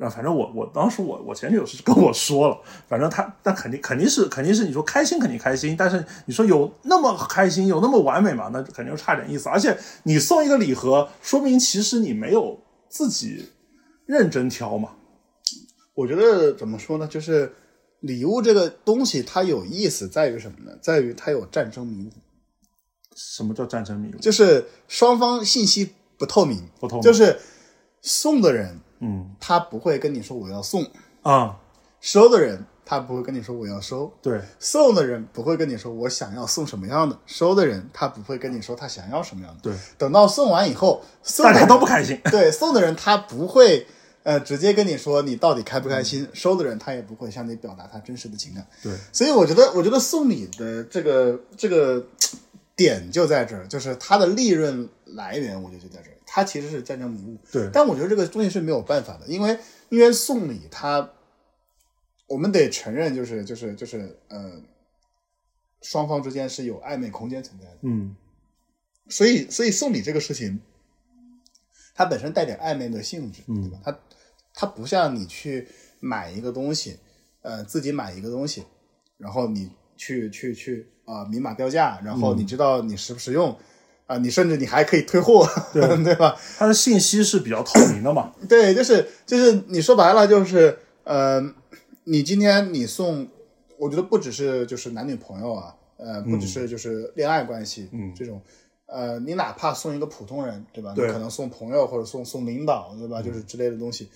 [0.00, 2.58] 啊，反正我我当时我我前女友是跟我说了，
[2.88, 8.50] 反正她那肯定肯定是肯定是你说开心肯定开心，但是你说有那么开心有那么完美吗？
[8.52, 9.48] 那肯定差点意思。
[9.48, 12.58] 而且你送一个礼盒，说明其实你没有
[12.88, 13.50] 自己
[14.10, 14.90] 认真挑嘛。
[15.94, 17.54] 我觉得怎么说呢，就是
[18.00, 20.76] 礼物这个东西它有意思在于什么呢？
[20.82, 22.10] 在于它有战争迷雾，
[23.14, 24.18] 什么叫战争迷雾？
[24.18, 27.38] 就是双方信息不透明，不透明就是
[28.02, 30.84] 送的人嗯他不会跟你说我要送，
[31.22, 31.60] 啊、
[32.00, 39.60] 收的人他不会跟你说我要收，对送的人不会跟你说我想要送什么样的，收的人他不会跟你说他想要什么样的。
[39.62, 42.20] 对，等到送完以后，送大家都不开心。
[42.30, 43.86] 对送的人他不会
[44.22, 48.66] 呃直接跟你说你到底开不开心，收的人他也不会向你表达他真实的情感。
[48.82, 52.06] 对，所以我觉得，我觉得送礼的这个这个
[52.76, 57.36] 点就在这儿，就是它的利润来源，我觉得就在这儿，它其实是战争迷雾。
[57.50, 61.10] 对但我觉得这个东西是没有办法的，因为因为送礼它，
[62.26, 64.52] 我们得承认，就是就是就是呃，
[65.82, 68.16] 双方之间是有暧昧空间存在的，嗯
[69.08, 70.60] 所以所以送礼这个事情，
[71.94, 73.78] 它它本身带点暧昧的性质，对吧？
[73.84, 73.98] 它
[74.54, 75.68] 它不像你去
[76.00, 76.98] 买一个东西，
[77.42, 78.64] 呃，自己买一个东西，
[79.18, 83.56] 然后你去去去啊、明码标价，然后你知道你实不实用
[84.06, 86.36] 啊、你甚至你还可以退货， 对吧？
[86.58, 88.32] 它的信息是比较透明的嘛。
[88.48, 91.40] 对，就是就是你说白了就是呃，
[92.04, 93.28] 你今天你送，
[93.78, 98.42] 我觉得不只是就是男女朋友啊，呃，不只是就是恋爱关系，嗯，这种，
[98.90, 100.92] 呃，你哪怕送一个普通人，对吧？
[100.94, 103.22] 对你可能送朋友或者送送领导，对吧？
[103.22, 104.10] 就是之类的东西。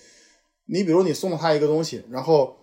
[0.65, 2.55] 你比如你送了他一个东西，然后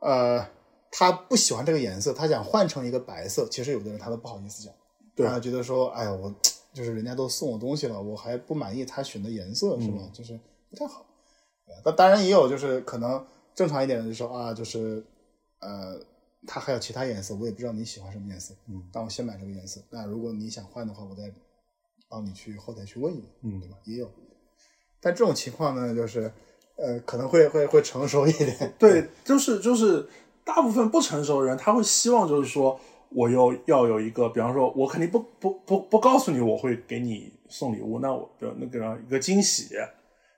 [0.00, 0.46] 呃，
[0.90, 4.74] 他不喜欢这个颜色，他想换成一个白色，其实有的人他都不好意思讲，
[5.14, 6.34] 对他觉得说，哎呀，我
[6.72, 9.98] 就是人家都送我东西了，我还不满意他选的颜色，是吧？
[10.12, 10.38] 就是
[10.70, 11.06] 不太好。
[11.84, 13.24] 那当然也有，就是可能
[13.54, 15.04] 正常一点的就说啊，就是
[15.60, 15.98] 呃，
[16.46, 19.80] 它还有其他颜色，我也不知道你喜欢什么颜色，嗯，但我先买这个颜色。
[19.90, 21.32] 那如果你想换的话，我再
[22.08, 23.76] 帮你去后台去问一问，嗯，对吧？
[23.84, 24.10] 也有，
[25.00, 26.32] 但这种情况呢，就是
[26.76, 30.08] 呃，可能会会会成熟一点，对，就是就是
[30.44, 39.74] 大部分不成熟的人，他会希望就是说，我又要有一个，比方说，我肯定不不不不告诉你我会给你送礼物，那我的那个一个惊喜，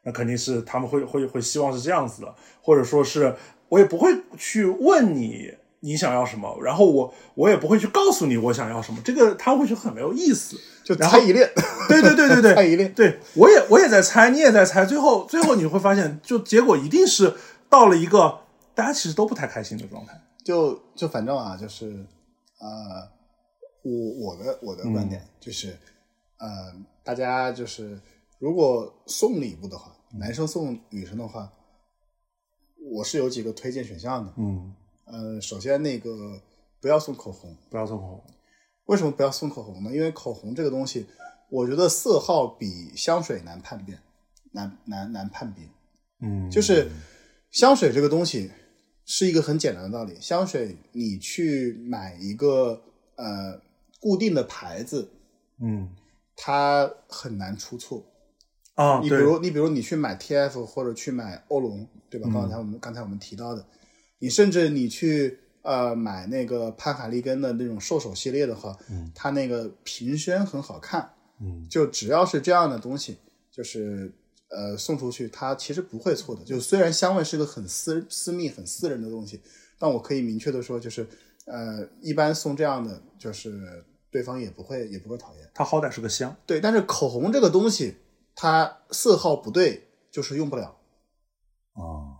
[0.04, 3.36] 那肯定是他们会会会希望是这样子的，或者说是
[3.68, 10.56] 我也不会去问你你想要什么，然后我我也不会去告诉你我想要什么，这个他会觉得很没有意思。
[10.84, 11.48] 就猜疑链，
[11.88, 12.92] 对对对对对， 猜疑链。
[12.92, 17.34] 对我也我也在猜，你也在猜，最后最后你会发现，就结果一定是
[17.68, 18.40] 到了一个
[18.74, 20.20] 大家其实都不太开心的状态。
[20.42, 22.04] 就就反正啊，就是
[22.58, 23.08] 呃，
[23.82, 25.78] 我我的我的观点就是，
[26.38, 26.48] 呃，
[27.04, 28.00] 大家就是
[28.40, 31.48] 如果送礼物的话，男生送女生的话，
[32.90, 34.32] 我是有几个推荐选项的。
[34.36, 36.40] 嗯，呃，首先那个
[36.80, 38.24] 不要送口红，不要送口红。
[38.86, 39.90] 为什么不要送口红呢？
[39.94, 41.06] 因为口红这个东西，
[41.48, 43.98] 我觉得色号比香水难判别，
[44.52, 45.64] 难难难判别。
[46.20, 46.90] 嗯，就是
[47.50, 48.50] 香水这个东西
[49.04, 50.16] 是一个很简单的道理。
[50.20, 52.82] 香水你去买一个
[53.16, 53.60] 呃
[54.00, 55.10] 固定的牌子，
[55.60, 55.94] 嗯
[56.36, 58.04] 它很难出错。
[58.74, 62.28] 啊，对你比如你比如你去买 TF 或者去买欧龙，对吧？
[62.32, 63.64] 刚才我们刚才我们提到的，
[64.22, 73.18] 你甚至你去呃买那个潘海利根的那种兽首系列的话，嗯，它那个瓶身很好看，嗯，就只要是这样的东西，
[73.50, 74.12] 就是
[74.48, 76.44] 呃送出去，它其实不会错的。
[76.44, 79.40] 就虽然香味是个很私私密、很私人的东西，
[79.76, 81.04] 但我可以明确的说，就是
[81.46, 85.50] 呃一般送这样的，就是对方也不会也不会讨厌。
[85.52, 86.36] 它好歹是个香。
[86.46, 87.96] 对，但是口红这个东西，
[88.36, 90.76] 它色号不对，就是用不了。
[91.72, 92.11] 啊，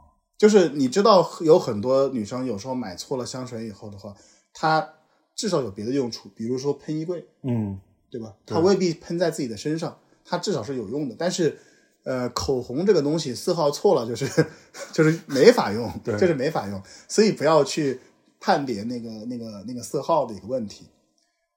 [0.43, 4.13] 就是你知道，有很多女生有时候买错了香水以后的话，
[4.53, 4.95] 她
[5.37, 7.79] 至少有别的用处，比如说喷衣柜，嗯
[8.11, 8.35] 对吧？
[8.45, 11.15] 她未必喷在自己的身上，它至少是有用的。
[11.17, 11.57] 但是，
[12.03, 14.27] 呃，口红这个东西色号错了，就是
[14.93, 16.83] 就是没法用，对就是没法用。
[17.07, 18.01] 所以不要去
[18.41, 20.89] 判别那个那个那个色号的一个问题。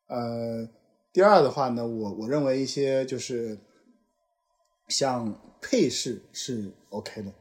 [0.10, 0.70] 呃，
[1.12, 3.58] 第二的话呢，我我认为一些就是
[4.88, 7.34] 像配饰是 OK 的。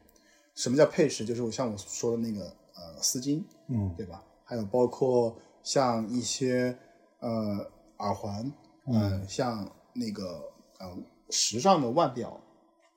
[0.55, 1.23] 什么叫配饰？
[1.25, 4.21] 就是我像我说的那个呃丝巾，嗯对吧？
[4.43, 6.77] 还有包括像一些
[7.19, 7.57] 呃
[7.97, 8.51] 耳环，
[8.91, 10.41] 呃，像那个
[10.79, 10.87] 呃
[11.29, 12.39] 时尚的腕表，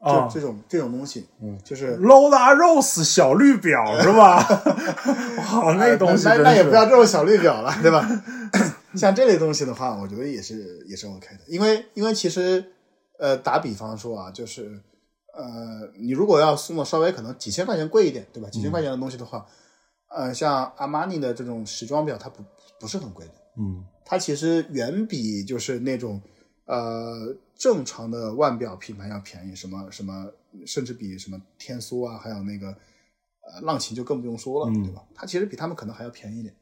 [0.01, 4.37] 啊这这种这种东西，嗯，就是，Lola Rose 小绿表 是吧？
[5.65, 8.07] 哇，那东西真那那也不要这种小绿表了，对吧？
[8.95, 12.73] 像这类东西的话，我觉得也是也是 OK 的，因为因为其实
[13.19, 14.81] 呃，打比方说啊，就是
[15.39, 18.51] 呃，你如果要送的稍微可能几千块钱贵一点，对吧？
[18.51, 19.47] 几千块钱的东西的话，
[20.09, 22.43] 呃，像阿玛尼的这种时装表，它不
[22.81, 23.85] 不是很贵的，嗯。
[24.05, 26.21] 它其实远比就是那种
[26.65, 30.33] 呃正常的腕表品牌要便宜，什么什么，
[30.67, 35.05] 甚至比什么天梭啊，还有那个呃浪琴就更不用说了，对吧？
[35.15, 36.55] 它其实比他们可能还要便宜一点，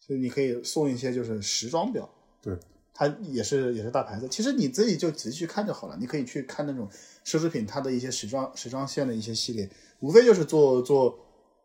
[0.00, 2.10] 所以你可以送一些就是时装表，
[2.42, 2.58] 对，
[2.92, 4.28] 它也是也是大牌子。
[4.28, 6.88] 其实你自己就仔细去看就好了，你可以去看那种
[7.24, 9.68] 奢侈品它的一些时装时装线的一些系列，
[10.00, 11.18] 无非就是做做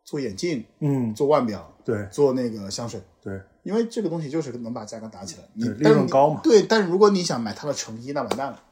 [0.04, 3.00] 做眼镜、嗯，做腕表、对做那个香水。
[3.22, 8.62] 对，因为这个东西就是能把价格打起来，你利润高嘛对，但是如果你想买它的成衣，那完蛋了。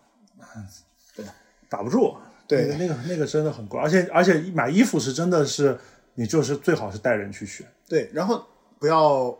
[1.17, 1.25] 对
[1.69, 2.15] 打不住。
[2.47, 5.79] 对那个那个那个真的很贵，而且而且买衣服是真的是
[6.13, 8.45] 你就是最好是带人去选，对，然后
[8.79, 9.35] 不要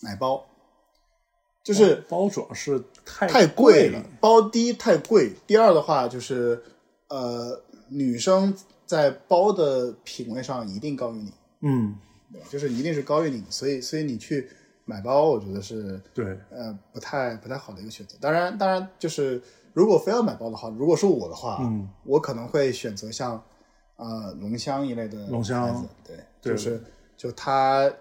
[0.00, 0.44] 买包，
[1.62, 6.62] 就是包主要是太太贵贵了，包第一太贵，第二的话就是
[7.08, 11.96] 呃，女生在包的品味上一定高于你，嗯？
[12.48, 14.48] 就是一定是高于你，所以所以你去
[14.86, 18.16] 买包，我觉得是对，呃不太不太好的一个选择。
[18.20, 19.40] 当然，当然就是
[19.74, 23.42] 如果非要买包的话，如果是我的话，嗯，我可能会选择像
[23.96, 26.82] 呃龙香一类的龙香对就是
[27.18, 27.92] 就它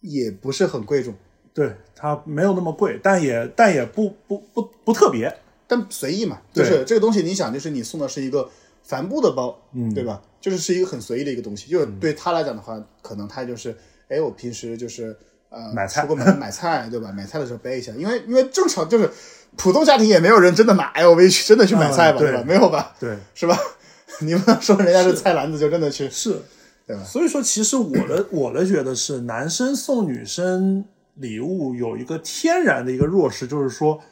[0.00, 1.14] 也不是很贵重，
[1.60, 5.30] 对，它没有那么贵，但也但也不不不不特别。
[5.66, 8.48] 但随意嘛，就是这个东西，你想，就是你送的是一个
[8.82, 10.22] 帆布的包，嗯对吧？
[10.40, 13.76] 就是是一个很随意的一个东西，就是对他来讲的话，可能他就是，
[14.08, 15.14] 哎，我平时就是
[15.50, 17.12] 呃买菜出个门买菜，对吧？
[17.12, 19.10] 买菜的时候背一下，因为因为正常就是
[19.58, 22.42] 普通家庭也没有人真的买 LV 去真的去买菜吧，嗯对吧？
[22.46, 22.96] 没有吧？
[22.98, 23.56] 对，是吧？
[24.22, 26.40] 你不能说人家是菜篮子就真的去，是，
[26.86, 27.04] 对吧？
[27.04, 34.02] 所以说，其实我的我的觉得是，男生送女生礼物有一个天然的一个弱势，就是说，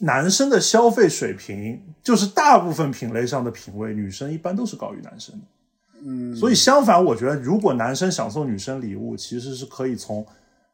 [0.00, 5.46] 男生的消费水平，就是大部分品类上的品味，女生一般都是高于男生的。
[6.04, 10.24] 嗯，所以相反，我觉得如果男生想送女生礼物，其实是可以从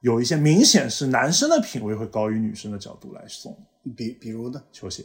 [0.01, 3.57] 有一些明显是男生的品味会高于女生的角度来送
[3.97, 5.03] 比比如呢，球鞋。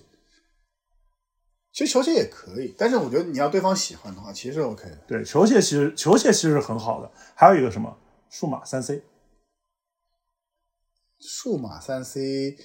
[1.72, 4.98] 其实球鞋也可以，但是我觉得你要对方喜欢的话，其实是 OK 的。
[5.08, 7.10] 对，球鞋其实球鞋其实是很好的。
[7.36, 7.95] 还有一个什么
[8.30, 9.02] 数码三 C，
[11.19, 12.58] 数码三 C，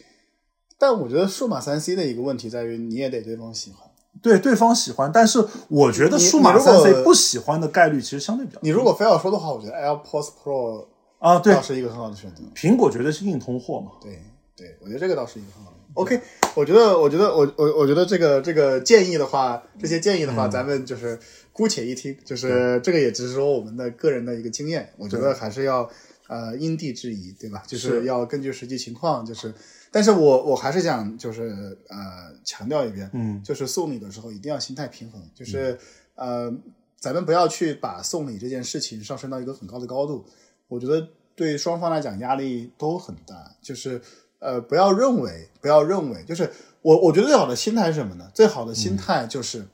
[0.79, 3.91] 但我觉得数码三 C 的一个问题在于，你也得对方喜欢。
[4.23, 8.69] 对对方喜欢，但是我觉得数码三 C 不喜欢的概率其实相对比较低。
[8.69, 10.87] 你如果非要说的话，我觉得 AirPods Pro
[11.19, 12.43] 啊，对倒，是一个很好的选择。
[12.55, 13.93] 苹果绝对是硬通货嘛。
[14.01, 14.23] 对
[14.57, 15.77] 对，我觉得这个倒是一个很好的。
[15.95, 16.21] OK，
[16.55, 21.19] 我觉得，我觉得，我我我觉得这个这个建议的话，这些建议的话，咱们就是
[21.53, 25.89] 姑且一听，就是这个也只是说我们的个人的一个经验，我觉得还是要
[26.29, 27.63] 呃因地制宜，对吧？
[27.67, 29.53] 就是是要根据实际情况，就是，
[29.91, 35.79] 但是我我还是想就是呃强调一遍，嗯，就是送礼的时候一定要心态平衡，就是、
[36.15, 36.53] 呃，
[36.99, 40.25] 咱们不要去把送礼这件事情上升到一个很高的高度。
[40.69, 44.01] 我觉得对双方来讲压力都很大，就是
[44.39, 48.31] 呃，不要认为，不要认为，就是我我觉得最好的心态是什么呢？
[48.35, 49.67] 最好的心态就是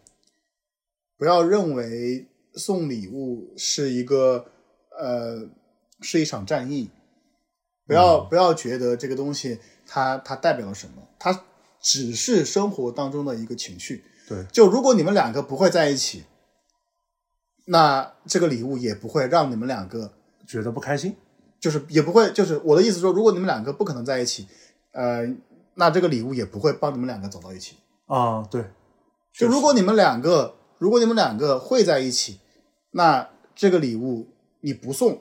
[1.17, 4.47] 不要认为送礼物是一个
[4.99, 5.49] 呃
[6.01, 6.91] 是一场战役，
[7.87, 11.45] 不要、不要觉得这个东西它它代表了什么，它
[11.81, 14.05] 只是生活当中的一个情绪。
[14.29, 16.25] 对，就如果你们两个不会在一起，
[17.67, 20.13] 那这个礼物也不会让你们两个，
[20.47, 21.17] 觉得不开心。
[21.61, 24.49] 就是也不会，就是我的意思说，如果你们两个不可能在一起，
[24.93, 25.29] 呃，
[25.75, 27.77] 那这个礼物也不会帮你们两个走到一起。
[28.07, 28.65] 啊，对，
[29.35, 32.41] 就如果你们两个，如果你们两个会在一起，
[32.93, 34.29] 那这个礼物
[34.61, 35.21] 你不送，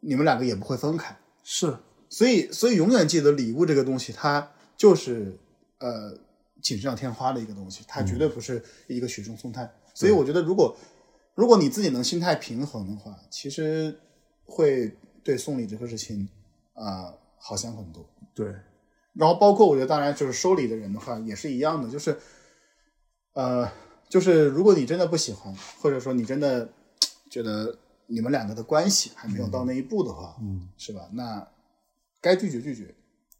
[0.00, 1.16] 你们两个也不会分开。
[1.42, 1.76] 是
[2.08, 5.38] 所以，所以永远记得礼物这个东西，它就是
[5.78, 6.16] 呃
[6.60, 9.72] 锦上添花的一个东西，它绝对不是一个雪中送炭。
[9.94, 10.76] 所以，我觉得如果
[11.34, 13.96] 如果你自己能心态平衡的话，其实
[14.44, 16.28] 会对送礼这个事情
[16.74, 18.04] 啊、好想很多。
[18.34, 18.52] 对，
[19.14, 22.18] 然后包括我觉得，当然就是收礼的人的话也是一样的，就是，
[23.34, 23.70] 呃，
[24.08, 26.68] 就是如果你真的不喜欢，或者说你真的
[27.30, 27.78] 觉得
[28.10, 31.08] 你们两个的关系还没有到那一步的话，嗯，是吧？
[31.12, 31.46] 那
[32.20, 32.94] 该拒绝拒绝，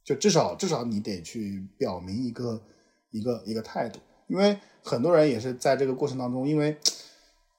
[0.04, 2.62] 就至少至少你得去表明一个
[3.11, 6.78] 一个一个态度，因为很多人也是在这个过程当中，因为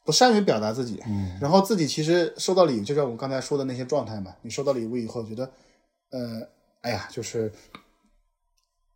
[0.06, 5.52] 不善于表达自己，嗯，然后自己其实收到礼物，就像我刚才说的那些状态嘛，你收到礼物以后觉得，
[6.12, 6.47] 呃，
[6.82, 7.52] 哎呀，就是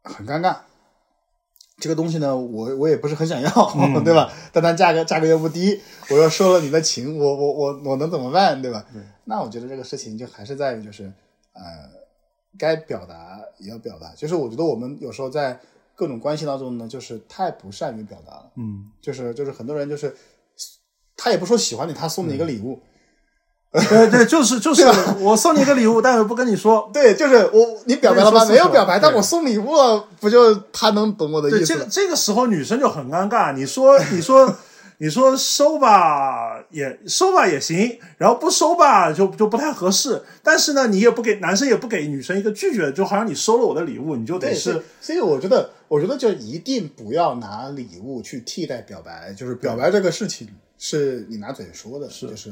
[0.03, 0.59] 很尴尬。
[1.77, 3.49] 这个东西呢，我我也不是很想要，
[4.03, 4.31] 对吧？
[4.53, 8.85] 但它价格价格又不低，我又收了你的情，我我我我能怎么办，对吧？
[9.25, 11.03] 那我觉得这个事情就还是在于就是，
[11.53, 11.61] 呃，
[12.57, 14.13] 该表达也要表达。
[14.15, 15.59] 就是我觉得我们有时候在
[15.95, 18.51] 各种关系当中呢，就是太不善于表达了。
[18.55, 20.15] 嗯，就是就是很多人就是，
[21.17, 22.81] 他也不说喜欢你，他送你一个礼物，
[23.89, 24.83] 对对，就是 就是，
[25.19, 26.89] 我送你一个礼物，但是不跟你说。
[26.93, 28.45] 对，就是我你表白了吗？
[28.45, 29.67] 没有表白，但我送礼物，
[30.19, 31.85] 不就他能懂我的，意思这个？
[31.85, 33.53] 这个时候女生就很尴尬。
[33.53, 34.55] 你说你说
[34.99, 40.21] 你说收吧也收吧也行，然后不收吧就就不太合适。
[40.41, 50.47] 但是呢，你也不给男生也不给女生一个拒绝，就好像你收了我的礼物，你就得，是所以所以我觉得，我觉得就一定不要拿礼物去替代表白，就是表白这个事情
[50.77, 52.51] 是你拿嘴说的，是就是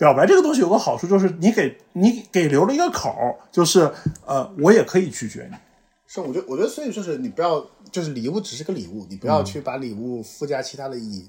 [0.00, 3.92] 表白这个东西有个好处，就是你给你给留了一个口，就是
[4.24, 5.56] 呃，我也可以拒绝你。
[6.06, 11.28] 是，我觉得，我觉得，所以就是你不要，就是礼物只是个礼物，你不要去把礼物附加其他的意义，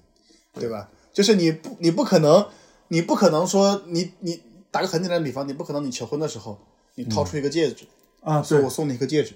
[0.53, 0.88] 对吧？
[1.11, 2.47] 就是你不，你不可能，
[2.88, 4.41] 你不可能说你你
[4.72, 6.57] 打个很简单的比方，你不可能你求婚的时候，
[6.95, 7.86] 你掏出一个戒指，
[8.22, 9.34] 啊，对说我送你一个戒指，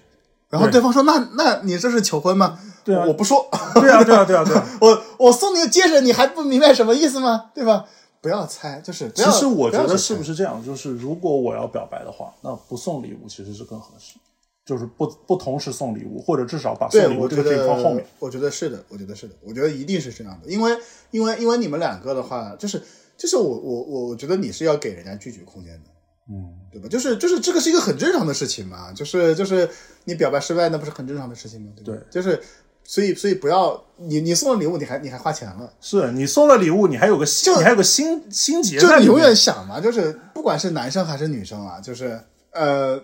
[0.48, 2.58] 然后对方说那那你这是求婚吗？
[2.82, 7.50] 对啊我不说，对啊，对啊，对啊，对啊， 我我送你个戒指，你还不明白什么意思吗？
[7.54, 7.84] 对吧？
[8.26, 10.34] 不要猜，就是其实我觉得是不是？
[10.34, 10.60] 这样？
[10.66, 14.18] 就是如果我要表白的话，那不送礼物其实是更合适，
[14.64, 18.04] 就是不不同时送礼物，或者至少把送，礼物这个我觉得 thing 放后面。
[18.18, 20.76] 我觉得是的，我觉得是的，我觉得一定是这样的，因为
[21.12, 22.82] 因为因为你们两个的话，就是
[23.16, 25.90] 就是我我我我觉得你是要给人家拒绝空间的，
[26.28, 26.88] 嗯，对吧？
[26.88, 29.70] 就是就是这个是一个很正常的事情嘛，就是就是
[30.02, 31.70] 你表白失败，那不是很正常的事情吗？
[31.84, 32.42] 对就是
[32.86, 35.72] 所以所以不要你你送了礼物，你还你还花钱了。
[35.80, 38.88] 是你送了礼物，你还有个心，就你还有个心心结就。
[38.98, 42.20] 你永远想嘛，就是不管是男生还是女生啊，就是
[42.52, 43.02] 呃，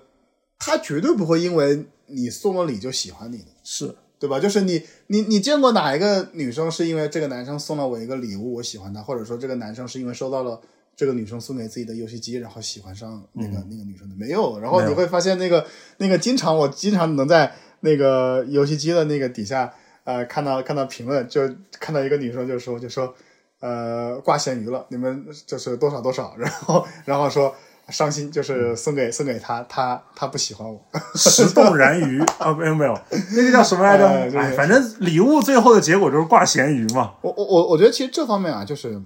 [0.59, 4.39] 他绝对不会因为你送了礼就喜欢你的，是对吧？
[4.39, 10.61] 就是你你你见过哪一个女生是因为这个男生送了我一个礼物，我喜欢他，或者说这个男生是因为收到了
[10.95, 14.15] 这个女生送给自己的游戏机，然后喜欢上那个、那个女生的？
[14.15, 14.61] 没有。
[14.61, 15.67] 然后你会发现那个
[15.97, 17.53] 那个经常我经常能在
[17.83, 19.73] 那个游戏机的那个底下
[20.05, 21.43] 呃看到看到评论，就
[21.79, 23.15] 看到一个女生就说就说
[23.61, 27.55] 呃挂咸鱼了，你们就是多少多少， 然后然后说。
[27.89, 30.81] 伤心就是送给送给他，他他不喜欢我，
[31.17, 32.99] 石动然鱼 啊，没有没有，
[33.37, 34.07] 那个叫什么来着？
[34.39, 37.15] 哎反正礼物最后的结果就是挂咸鱼嘛。
[37.23, 39.03] 我我我我觉得其实这方面啊，就是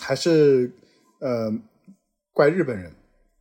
[0.00, 0.72] 还是
[1.20, 1.52] 呃
[2.32, 2.92] 怪日本人，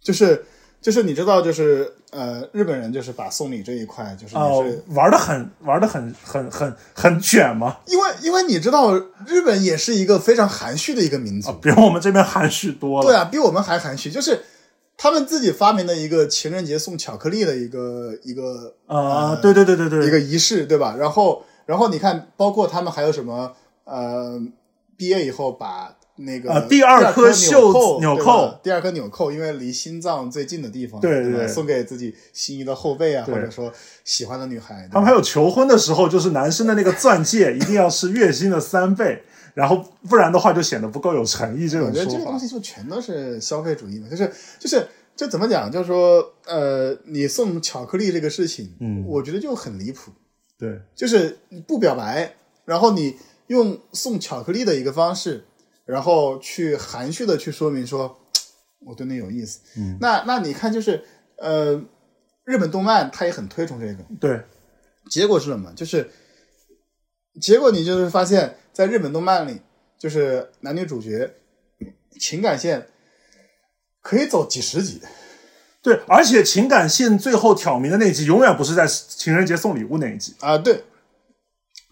[0.01, 0.43] 就是
[0.81, 8.93] 就是你知道，就是呃日本人就是把送礼这一块，就是也哦是、，玩的很玩的很很很很卷嘛，因为因为你知道，
[9.25, 13.05] 日本也是一个非常含蓄的一个民族，比我们这边含蓄多了。
[13.07, 14.43] 对啊，比我们还含蓄，就是
[14.95, 20.95] 他们自己发明的一个情人节送巧克力的一个一个啊、对对对对对，一个仪式，对吧？
[20.97, 23.53] 然后，然后你看，包括他们还有什么？
[23.83, 24.39] 呃，
[24.97, 28.59] 毕业以后把那个、呃第二颗袖子纽纽扣。
[28.63, 31.47] 第二颗纽扣，因为离心脏最近的地方，对吧对对。
[31.47, 33.71] 送给自己心仪的后辈啊，或者说
[34.03, 34.87] 喜欢的女孩。
[34.91, 41.67] 他们还有求婚的时候，就是男生的那个钻戒 一定要是月薪的三倍，然后不然的话就显得不够有诚意。
[41.67, 49.03] 这种我觉得这，个东西就全都是消费主义嘛，就是就是就怎么讲，就是说，呃，你送巧克力这个事情，嗯。
[49.07, 50.11] 我觉得就很离谱。
[50.59, 50.79] 对。
[50.95, 53.15] 就是你不表白，然后你
[53.47, 55.45] 用送巧克力的一个方式，
[55.87, 58.19] 然后去含蓄的去说明说
[58.85, 59.61] 我对你有意思。
[59.77, 61.03] 嗯，那那你看，就是
[61.37, 61.81] 呃，
[62.43, 64.41] 日本动漫它也很推崇这个，对，
[65.09, 65.73] 结果是什么？
[65.73, 66.11] 就是
[67.41, 69.61] 结果你就是发现，在日本动漫里，
[69.97, 71.33] 就是男女主角
[72.19, 72.87] 情感线
[74.01, 75.01] 可以走几十集。
[75.81, 80.35] 对，而且情感线最后挑明的那一集，永远不是在情人节送礼物那一集。
[80.39, 80.83] 啊，对，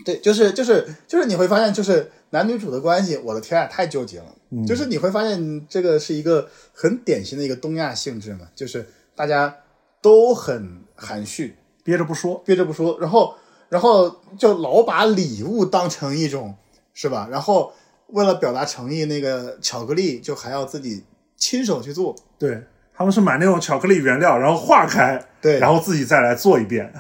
[0.04, 4.26] 对，就是就是就是你会发现，就是男女主的关系，我的天啊，太纠结了。
[4.68, 8.86] 就是你会发现，这个是一个很典型的一个东亚性质嘛，就是
[9.16, 9.56] 大家
[10.02, 13.36] 都很含蓄，憋着不说，憋着不说，然后
[13.70, 16.56] 然后就老把礼物当成一种
[16.94, 17.28] 是吧？
[17.32, 17.74] 然后
[18.08, 21.04] 为了表达诚意，那个巧克力就还要自己
[21.36, 26.94] 亲手去做，对，他们是买那种巧克力原料，然后化开，对然后自己再来做一遍。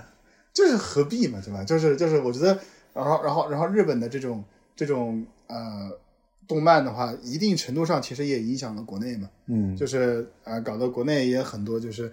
[0.53, 1.63] 这是何必嘛，对吧？
[1.63, 2.57] 就是就是，我觉得，
[2.95, 4.43] 然后然后然后日本的这种
[4.75, 5.91] 这种呃
[6.47, 12.11] 动漫的话，一定程度上其实也影响了国内嘛，嗯，就是啊、呃搞得国内也很多就是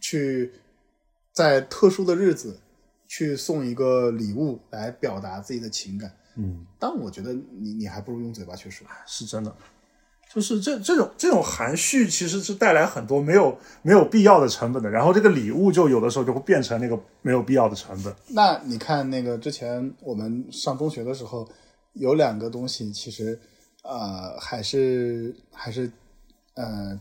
[0.00, 0.52] 去
[1.32, 2.60] 在特殊的日子
[3.08, 9.56] 去送一个礼物来表达自己的情感，嗯，但我觉得你你还不如用嘴巴去说，是真的。
[10.32, 14.88] 就是这这种这种含蓄，其实是带来很多没有没有必要的成本的。
[14.88, 18.14] 然后这个礼物就有的时候就会变成那个没有必要的成本。
[18.28, 21.48] 那你看那个之前我们上中学的时候，
[21.94, 23.36] 有两个东西，其实
[23.82, 25.90] 呃还是还是
[26.54, 27.00] 呃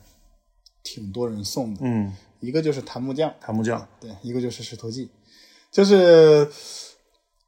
[0.82, 5.08] 挺多人送的，嗯，一个就是檀木匠，檀木匠，对，一个就是石头记，
[5.72, 6.50] 就是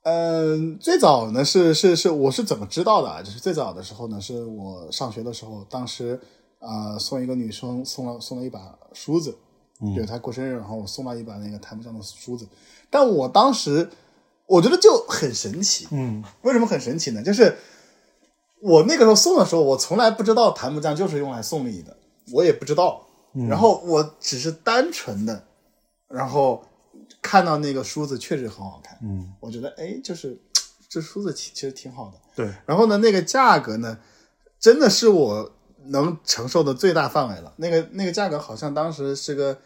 [0.03, 3.21] 嗯、最早呢是是是我是怎么知道的啊？
[3.21, 6.19] 就是最早的时候呢，是我上学的时候，当时
[6.59, 9.37] 啊、呃送一个女生送了送了一把梳子，
[9.95, 12.47] 就是她过生日，然后我送了一把那个檀木匠的梳子，
[12.89, 13.89] 但我当时
[14.47, 17.21] 我觉得就很神奇，嗯，为什么很神奇呢？
[17.21, 17.55] 就是
[18.61, 21.95] 我那个时候送的时候，我从来不知道檀木匠就是用来送礼的，
[22.33, 23.07] 我也不知道。
[23.47, 25.43] 然后我只是单纯的，
[26.09, 26.61] 然后
[27.21, 30.37] 看到那个梳子确实很好看，嗯，我觉得哎，就是
[30.89, 32.19] 这梳子其其实挺好的。
[32.35, 33.97] 对，然后呢，那个价格呢，
[34.59, 35.51] 真的是我
[35.85, 37.53] 能承受的最大范围了。
[37.57, 39.57] 那个那个价格好像当时是个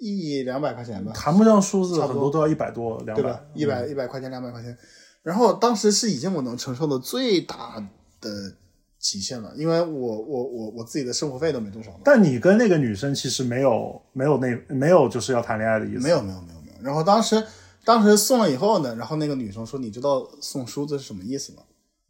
[0.00, 3.22] 一两百块钱吧，谈不上梳子差不多很多都要一百多、两百
[3.54, 4.76] 对？，一百一百块钱，两百块钱。
[5.22, 7.84] 然后当时是已经我能承受的最大
[8.20, 8.54] 的
[8.98, 11.90] 极限了，因为我我我我自己的生活费都没多少。
[12.04, 16.61] 但你跟那个女生其实没有没有那没有就是要谈恋爱的意思，没有没有没有没有。
[16.82, 17.46] 然后当时
[17.84, 21.62] 当时送了以后呢，然后那个女生说：“你知道送梳子是什么意思吗？”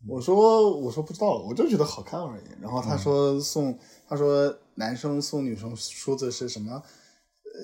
[0.08, 2.42] 我说我说不知道，我就觉得好看而已。
[2.60, 6.82] 然后他说送，他说男生送女生梳子是什么？
[7.54, 7.60] 呃，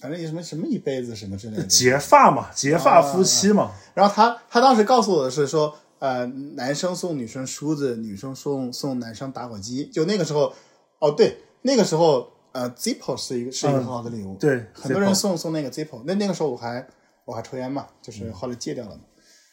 [0.00, 1.62] 反正有什么什么一辈子什么之类的。
[1.64, 3.70] 结发嘛，结发夫妻嘛。
[3.94, 9.86] 然后他他当时告诉我的是说，呃，男生送女生梳子，女生送送男生打火机。
[9.86, 10.52] 就那个时候，
[10.98, 14.36] 哦对，那个时候呃，Zippo 是一个是一个很好的礼物。
[14.36, 16.02] 对，很多人送送那个 Zippo。
[16.06, 16.88] 那那个时候我还
[17.26, 19.02] 我还抽烟嘛，就是后来戒掉了嘛，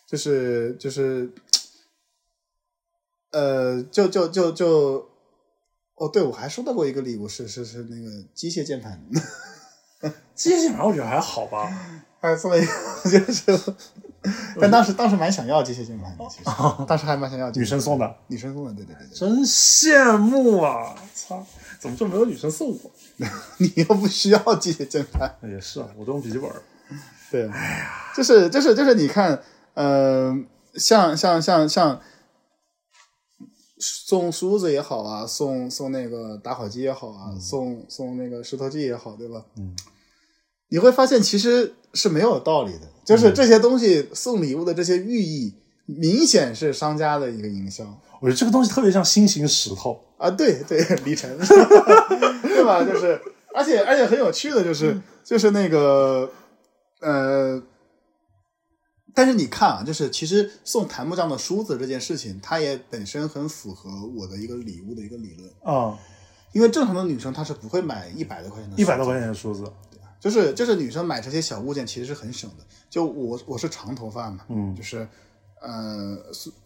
[0.07, 1.29] 就是就是。
[3.33, 5.07] 呃，就就就就，
[5.95, 9.01] 哦，对，我还收到过一个礼物，是是是那个机械键盘，
[10.35, 11.71] 机械键盘我觉得还好吧，
[12.19, 12.67] 还送了一个，
[13.09, 13.73] 就是，
[14.59, 16.43] 但当时当时蛮想要机械键盘的，其实
[16.85, 17.49] 当时还蛮想要。
[17.51, 20.93] 女生送的，女生送的，对对对对，真羡慕啊！
[21.15, 21.41] 操，
[21.81, 22.91] 怎么就没有女生送我？
[23.57, 26.49] 你又不需要机械键盘，也是啊，我都用笔记本。
[27.31, 29.41] 对，哎呀，就是就是就是，你看，
[29.73, 30.33] 呃，
[30.75, 32.01] 像像像像。
[33.83, 39.43] 送梳子也好啊，送送那个打火机也好啊，嗯、送送那个石头记也好，对吧？
[39.57, 39.75] 嗯，
[40.69, 45.55] 你会发现其实是没有道理的，就是这些东西送礼物的这些寓意，
[45.87, 47.83] 明显是商家的一个营销。
[48.21, 52.83] 我觉得这个东西特别像心形石头啊，对对，李晨，对吧？
[52.85, 53.19] 就是，
[53.53, 56.31] 而且而且很有趣的就是，嗯、就是那个
[57.01, 57.61] 呃。
[59.13, 65.91] 但是你看啊，就是其实送檀木匠的梳子这件事情，它也本身很符合我的一个礼物的一个理论啊。
[65.91, 65.97] 嗯、
[66.53, 69.69] 因为正常的女生她是不会买一百多块钱的一百多块钱的梳子？
[70.17, 72.63] 就是就是女生买这些小物件其实是很省的。
[72.89, 75.05] 就我我是长头发嘛，嗯，就是
[75.61, 76.17] 呃，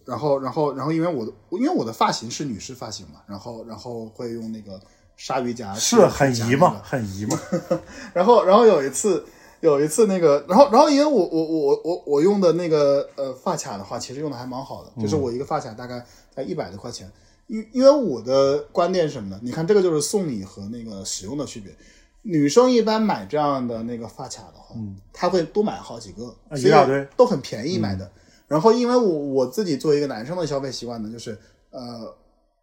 [0.06, 4.82] 然后然后然后因为我的因为我的发型是女士发型嘛，然后然后会用那个
[5.16, 7.39] 鲨鱼夹，是很姨嘛，很姨嘛。
[8.14, 9.24] 然后然后有一次。
[9.62, 17.12] 有一次那个，然后然后因为我我我我我用的那个呃发卡的话，其实用的还蛮好的，就是我一个发卡大概在一百多块钱。
[17.48, 19.39] 因因为我的观点是什么呢？
[19.41, 21.76] 你看这个就是送礼和那个使用的区别。
[22.22, 28.12] 女生一般买这样的那个发卡的话，嗯，她会多买好几个，一大堆都很便宜买的。
[28.48, 31.38] 然后因为我我自己作为一个男生的消费习惯呢，就是
[31.72, 32.16] 呃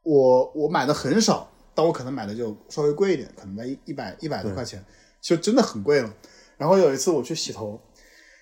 [0.03, 4.85] 我我买的很少，但我可能买的就稍微贵一点，可能在一一百一百多块钱，
[5.21, 6.15] 就真的很贵了。
[6.57, 7.81] 然后有一次我去洗头，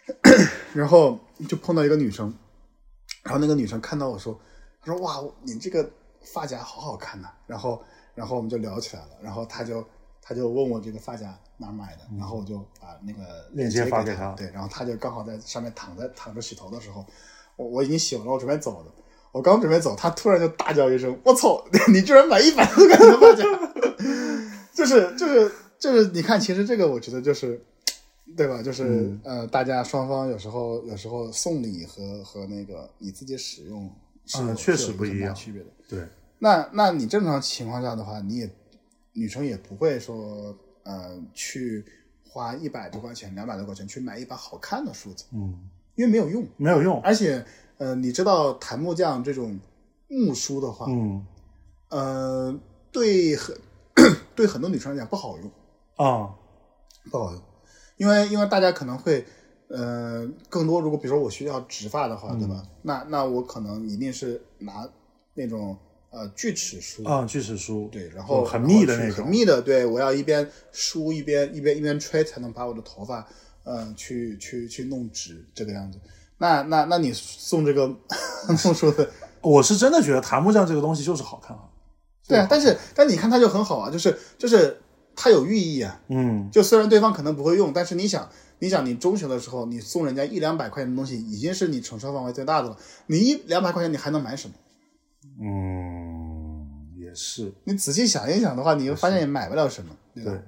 [0.74, 1.18] 然后
[1.49, 2.34] 就碰到一个女生，
[3.22, 4.38] 然后那个女生看到我说
[4.84, 5.88] ：“她说哇，你这个
[6.20, 7.82] 发夹好好看呐、啊。”然后，
[8.14, 9.09] 然后我们就聊起来了。
[9.22, 9.82] 然后她就
[10.30, 14.32] 她就问我这个发夹哪儿买的，然后我就把那个链接发给他。
[14.34, 17.04] 对，然后他就刚好在上面躺在躺着洗头的时候，
[17.56, 18.94] 我我已经洗完了，我准备走了。
[19.32, 21.64] 我刚准备走，他突然就大叫一声：“我操！
[21.92, 23.44] 你居然买一百多块钱的发夹！”
[24.72, 27.60] 就是就是就是，你看，其实这个我觉得就是。
[28.36, 28.62] 对吧？
[28.62, 33.90] 就是、嗯、呃，大家双方有时候有时候送礼和和那个你自己使用
[34.24, 35.68] 是嗯确实不一样区别的。
[35.88, 36.06] 对，
[36.38, 38.48] 那那你正常情况下的话，你也
[39.20, 41.84] 女生也不会说呃去
[42.26, 46.98] 花一百多块钱、两百多块钱去买一把好看的梳子，嗯，因为没有用，没有用。
[47.02, 47.44] 而且
[47.76, 49.60] 呃，你知道檀木匠这种
[50.08, 51.26] 木梳的话，嗯，
[51.90, 52.60] 呃，
[52.90, 53.54] 对很
[54.34, 55.50] 对很多女生来讲不好用
[55.96, 56.34] 啊，
[57.10, 57.42] 不好用。
[57.98, 59.22] 因为因为大家可能会，
[59.68, 62.62] 呃，更多如果比如说我需要直发的话，嗯、对吧？
[62.80, 64.88] 那那我可能一定是拿
[65.34, 65.76] 那种
[66.11, 73.26] 呃锯齿梳啊，锯齿梳，对，然后很密的那种，很密的，对我要一边梳一边一边一边吹，才能把我的头发
[73.64, 75.98] 呃去去去弄直这个样子。
[76.38, 77.94] 那那那你送这个
[78.58, 79.08] 送梳子，
[79.40, 81.64] 我是真的觉得檀木匠这个东西就是好看啊。
[82.28, 84.80] 对啊，但是但你看它就很好啊，就是就是。
[85.22, 88.26] 它有寓意啊，嗯，就虽然对方可能不会用，但是你想，
[88.61, 92.76] 你想你中学的时候，你送人家一两百块钱的东西，已经是你承受范围最大的了。
[93.06, 94.54] 你一两百块钱，你还能买什么？
[95.43, 96.66] 嗯，
[96.99, 97.53] 也是。
[97.64, 100.30] 你仔细想一想的话，你会发现也买不了什么，对吧？
[100.32, 100.41] 对。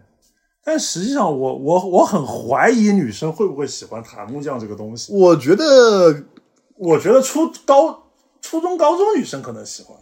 [0.64, 5.12] 但实际上我，我我我很怀疑女生会不会喜欢檀木匠这个东西。
[5.12, 6.22] 我觉得，
[6.76, 8.04] 我觉得初高、
[8.40, 9.96] 初中、高中女生可能喜欢，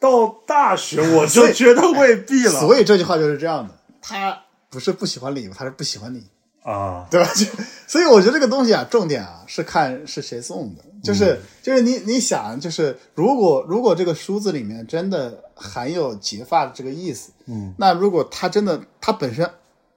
[0.00, 2.50] 到大学我就 觉得未必了。
[2.50, 3.72] 所以，所以这句话就是这样的。
[4.02, 4.36] 他
[4.68, 6.26] 不是不喜欢礼物，他是不喜欢你
[6.64, 7.30] 啊，对吧？
[7.34, 7.44] 就
[7.86, 19.48] 所以我觉得这个东西啊，重点啊是看是谁送的，就是、嗯、就是你你想，就是如果如果这个梳子里面真的含有结发的这个意思，嗯，那如果他真的他本身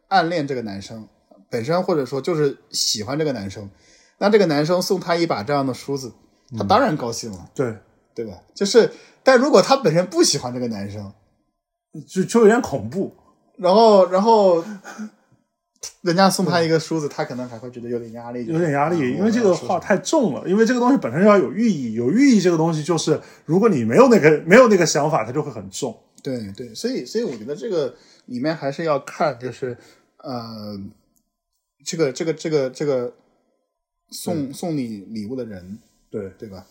[0.10, 1.08] 暗恋这个男生，
[1.50, 3.70] 本身或者说就是喜欢这个男生，
[4.18, 6.12] 那这个男生送他一把这样的梳子，
[6.58, 7.78] 他当然高兴了，嗯、对
[8.14, 8.42] 对吧？
[8.54, 8.92] 就是，
[9.24, 11.14] 但如果他本身不喜欢这个男生，
[12.06, 13.16] 就就有点恐怖。
[13.58, 14.64] 然后，然后
[16.02, 25.98] 人家送他一个梳子，他可能还会觉得有点压力，有点压力，啊因为这个话太重了，因为这个东西本身要有寓意，有寓意这个东西就是，如果你没有那个没有那个想法，它就会很重。
[26.24, 29.78] 对对，所以所以我觉得这个里面还是要看，就是
[30.18, 30.80] 呃，
[31.86, 33.14] 这个这个这个这个
[34.12, 35.78] 送送你礼物的人，
[36.10, 36.66] 对对吧？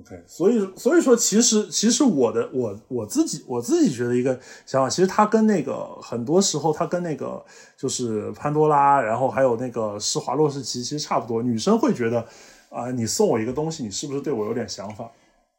[0.00, 7.44] ，OK，所以所以说，其实其实我的我我自己我自己觉得一个想法，其实它跟那个很多时候它跟那个
[7.76, 11.42] 就是潘多拉，然后还有那个施华洛世奇其实差不多。
[11.42, 12.26] 女生会觉得
[12.68, 15.10] 啊、你送我一个东西，你是不是对我有点想法？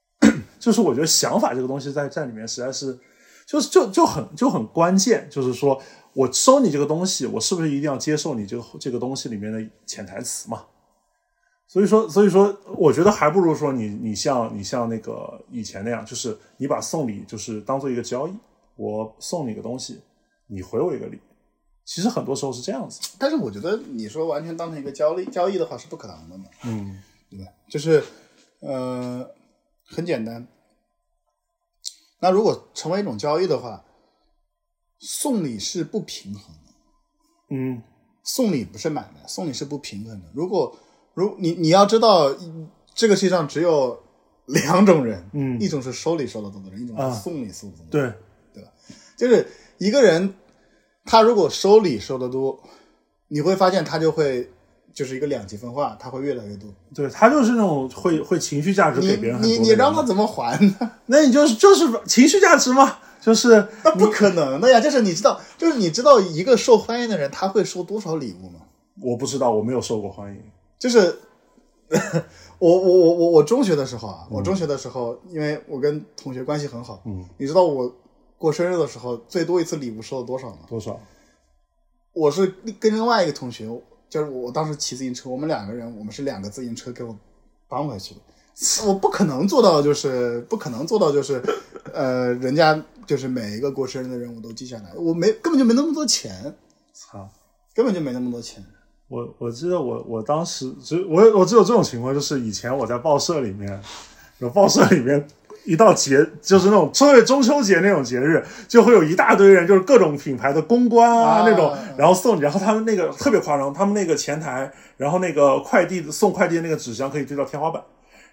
[0.59, 2.97] 就是我觉得想法这个东西在在里面实在是，
[3.47, 5.81] 就是就就很就很关键，就是说
[6.13, 10.63] 我收你这个东西，我是不是一定要接受你这个这个东西里面的潜台词嘛？
[11.67, 18.33] 所以说，所以说，我觉得还不如说你你像你像那个以前那样，就是你把送礼就是当做一个交易，
[18.77, 20.01] 我送你个东西，
[20.47, 21.19] 你回我一个礼。
[21.83, 27.51] 其实很多时候是这样子，但是我觉得你说完全当成一个交易交易的话是不可能的嘛，嗯，对吧？
[27.69, 28.03] 就是
[28.61, 29.29] 呃，
[29.85, 30.47] 很简单。
[32.19, 33.83] 那如果成为一种交易的话，
[34.99, 36.73] 送礼是不平衡的。
[37.51, 37.81] 嗯，
[38.23, 40.27] 送礼不是买卖，送礼是不平衡的。
[40.33, 40.77] 如果
[41.17, 42.31] 如你你要知道，
[42.93, 43.99] 这个世界上只有
[44.45, 48.15] 两种人，嗯一种是收礼收的多的人，一种啊是送礼送的多的人。
[48.53, 48.63] 对，
[49.17, 49.47] 就是
[49.79, 50.35] 一个人，
[51.05, 52.61] 他如果收礼收的多，
[53.29, 54.47] 你会发现他就会
[54.93, 56.69] 就是一个两极分化，他会越来越多。
[56.93, 60.91] 对他就是那种会会情绪价值给别人很多你的人你让他怎么还呢？
[61.07, 64.79] 那你就是就是情绪价值吗，就是 那不可能的呀！
[64.79, 68.59] 就是你知道，就是你知道一个受欢迎的人他会收多少礼物吗？
[69.01, 70.39] 我不知道，我没有受过欢迎，
[70.79, 71.17] 就是
[72.59, 77.91] 我我我我我中学的时候啊，我中学的时候，因为我跟同学关系很好，嗯，你知道我
[78.37, 80.59] 过生日的时候最多一次礼物收了多少吗？
[80.67, 80.99] 多少？
[82.13, 83.65] 我是跟另外一个同学，
[84.09, 87.15] 就是我当时骑自行车，我们两个人，我们是两个自行车给我
[87.67, 88.21] 搬回去的。
[88.87, 91.39] 我不可能做到，就是不可能做到，就是，
[91.93, 96.55] 呃，人家就是每一个过生日的人我都记下来，我没根本就没那么多钱，
[96.91, 97.29] 操！
[97.75, 98.65] 根本就没那么多钱。
[99.09, 103.81] 我我记得我我当时只我我只有这种情况，就是以前我在报社里面，
[104.39, 105.25] 有报社里面
[105.65, 117.81] 一到节就是那种特别中秋节那种节日，就会有一大堆人，就是各种品牌的公关啊啊那种，然后送你，然后他们那个特别夸张，他们那个前台，然后那个快递送快递的那个纸箱可以堆到天花板。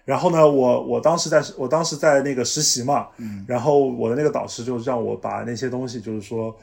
[0.03, 3.07] 然后呢，我我当时在我当时在那个实习嘛，
[3.47, 6.55] 然后我的那个导师就让我把那些东西，就是说，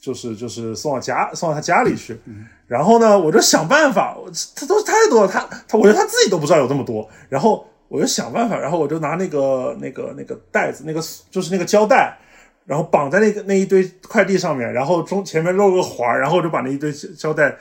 [0.00, 2.18] 就是就是送到家送到他家里去。
[2.66, 4.16] 然后呢，我就想办法，
[4.54, 7.08] 他东西太多了，他他我觉得他自己都不知道有这么多。
[7.28, 11.00] 然后我就想办法，然后我就拿那个那个那个袋子，那个
[11.30, 12.16] 就是那个胶带，
[12.64, 17.56] 然后绑在那个那一堆快递上面，然后中前面露个环儿，然后就把那一堆胶带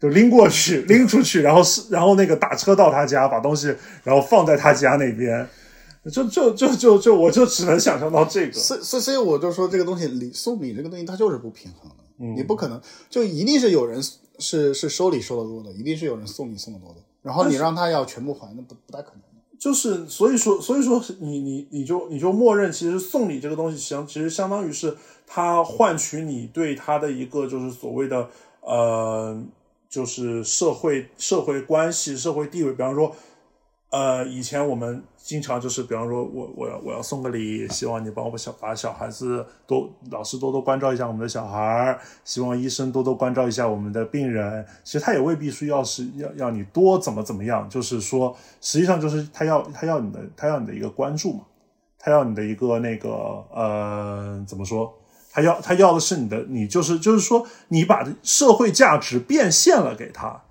[0.00, 3.74] 就拎过去，拎出去，然后是然后那个打车到他家，把东西
[4.04, 5.46] 然后放在他家那边。
[6.10, 12.80] 就就就就就我就只能想象到这个，所以所以所以我就说这个东西礼送礼这个东西它就是不平衡的，嗯你不可能
[13.10, 14.00] 就一定是有人
[14.38, 19.20] 是是收礼收的多的，一定是有人送礼送的多的，然后你让他要全部还，那不不太可能。
[19.58, 24.94] 就是所以说所以说你你你就你就默认，其实送礼这个东西，相其实相当于是
[25.26, 28.28] 他换取你对他的一个就是所谓的
[28.60, 29.42] 呃，
[29.88, 32.72] 就是社会社会关系、社会地位。
[32.72, 33.16] 比方说，
[33.90, 44.66] 呃，以前我们经常就是，比方说我我要我要送个礼，希望你帮我小把小孩子多老师多多关照一下我们的小孩儿，希望医生多多关照一下我们的病人。
[44.82, 51.44] 其实他也未必是要是要要你多怎么怎么样，就是说，实际上就是他要他要你的他要你的一个关注嘛，
[51.96, 53.08] 他要你的一个那个
[53.54, 54.92] 呃怎么说？
[55.32, 60.42] 他要他要的是你的，你就是就是说，你把社会价值变现了给他，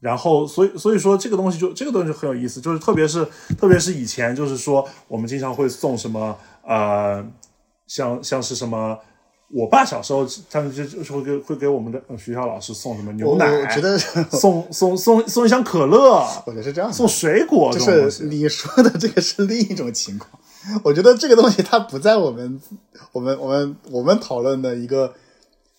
[0.00, 3.26] 然后所以所以说这个东西就这个东西就很有意思，就是特别是
[3.58, 7.24] 特别是以前就是说我们经常会送什么呃，
[7.86, 8.98] 像像是什么。
[9.48, 17.78] 我爸小时候，他们就就是会给会给我们的呃学校老师送什么牛奶，我觉得送送送送一箱可乐， 我觉得是这样，送水果就。
[18.10, 20.28] 是你说的这个是另一种情况。
[20.82, 22.60] 我觉得这个东西它不在我们
[23.12, 25.14] 我们我们我们讨论的一个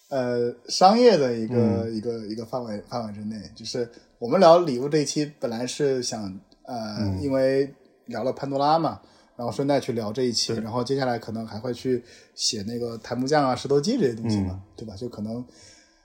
[0.09, 3.35] 呃商业的一个、嗯一个一个范围范围之内。
[3.55, 3.89] 就是
[4.19, 6.23] 我们聊礼物这一期本来是想
[6.65, 7.73] 呃，嗯因为
[8.05, 8.99] 聊了潘多拉嘛，
[9.35, 12.03] 然后顺带去聊这一期，然后接下来可能还会去
[12.35, 14.95] 写那个檀木匠啊、石头记这些东西嘛，嗯对吧？
[14.95, 15.43] 就可能。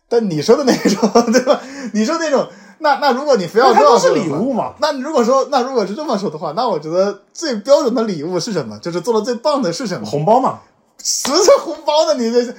[0.08, 1.58] 但你说的那种， 对吧？
[1.94, 2.46] 你说那种，
[2.80, 4.74] 那那如果你非要说的话礼物嘛？
[4.78, 8.78] 那如果说，那如果是这么说的话，那我觉得最标准的礼物是什么？
[8.80, 10.04] 就是做的最棒的是什么？
[10.06, 10.60] 红包嘛，
[11.02, 12.14] 什么是红包的？
[12.20, 12.54] 你这是，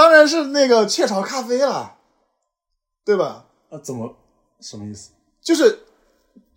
[0.00, 1.96] 当然是那个雀巢咖啡了，
[3.04, 3.44] 对吧？
[3.68, 4.16] 啊，怎么
[4.58, 5.10] 什么意思？
[5.42, 5.80] 就是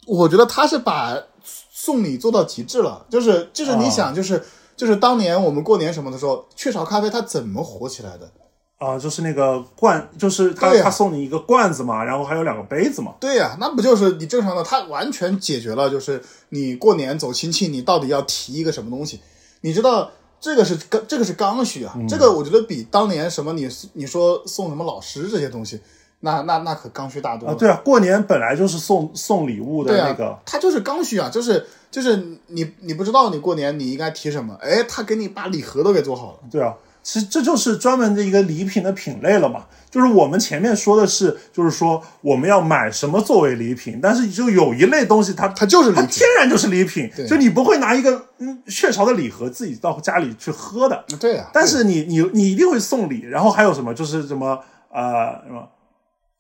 [0.08, 4.41] 我觉得他是把送礼做到极致了，就是就是你想，就是、
[4.78, 8.32] 就是当年我们过年什么的时候，雀巢咖啡它怎么火起来的？
[8.78, 13.14] 啊、就是那个罐，就是他、他送你一个罐子嘛，然后还有两个杯子嘛。
[13.20, 14.64] 对呀、那不就是你正常的？
[14.64, 19.20] 他完全解决了，就是你过年走亲戚，你到底要提一个什么东西？
[19.60, 20.12] 你知道
[20.44, 25.80] 这个是刚，这个是刚需啊，这个我觉得比当年什么你你说送什么老师这些东西，
[26.20, 27.56] 那那那可刚需大多啊，了。
[27.58, 32.18] 对啊，过年本来就是送送礼物的那个，它就是刚需啊，就是就是
[32.48, 36.39] 你你不知道你过年你应该提什么，哎，他给你把礼盒都给做好了。
[36.52, 39.66] 对啊，其实这就是专门的一个礼品的品类了嘛。
[39.91, 53.93] 就是我们前面说的是，就是说我们要买什么作为礼品，但是就有一类东西它它就是礼品它天然就是礼品，就你不会拿一个嗯雀巢的礼盒自己到家里去喝的，对呀、但是你你你一定会送礼，然后还有什么？
[53.93, 54.60] 就是什么
[54.91, 55.70] 呃什么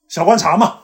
[0.09, 0.77] 小罐茶嘛，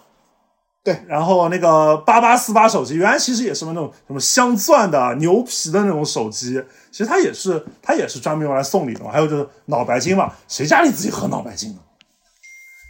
[0.83, 9.11] 对，然后那个八八四八手机，原来其实也是那种什么镶钻的、牛皮的那种手机，其实他也是他也是专门用来送礼的嘛。
[9.11, 11.79] 还有就是脑白金嘛，谁家里自己喝脑白金呢？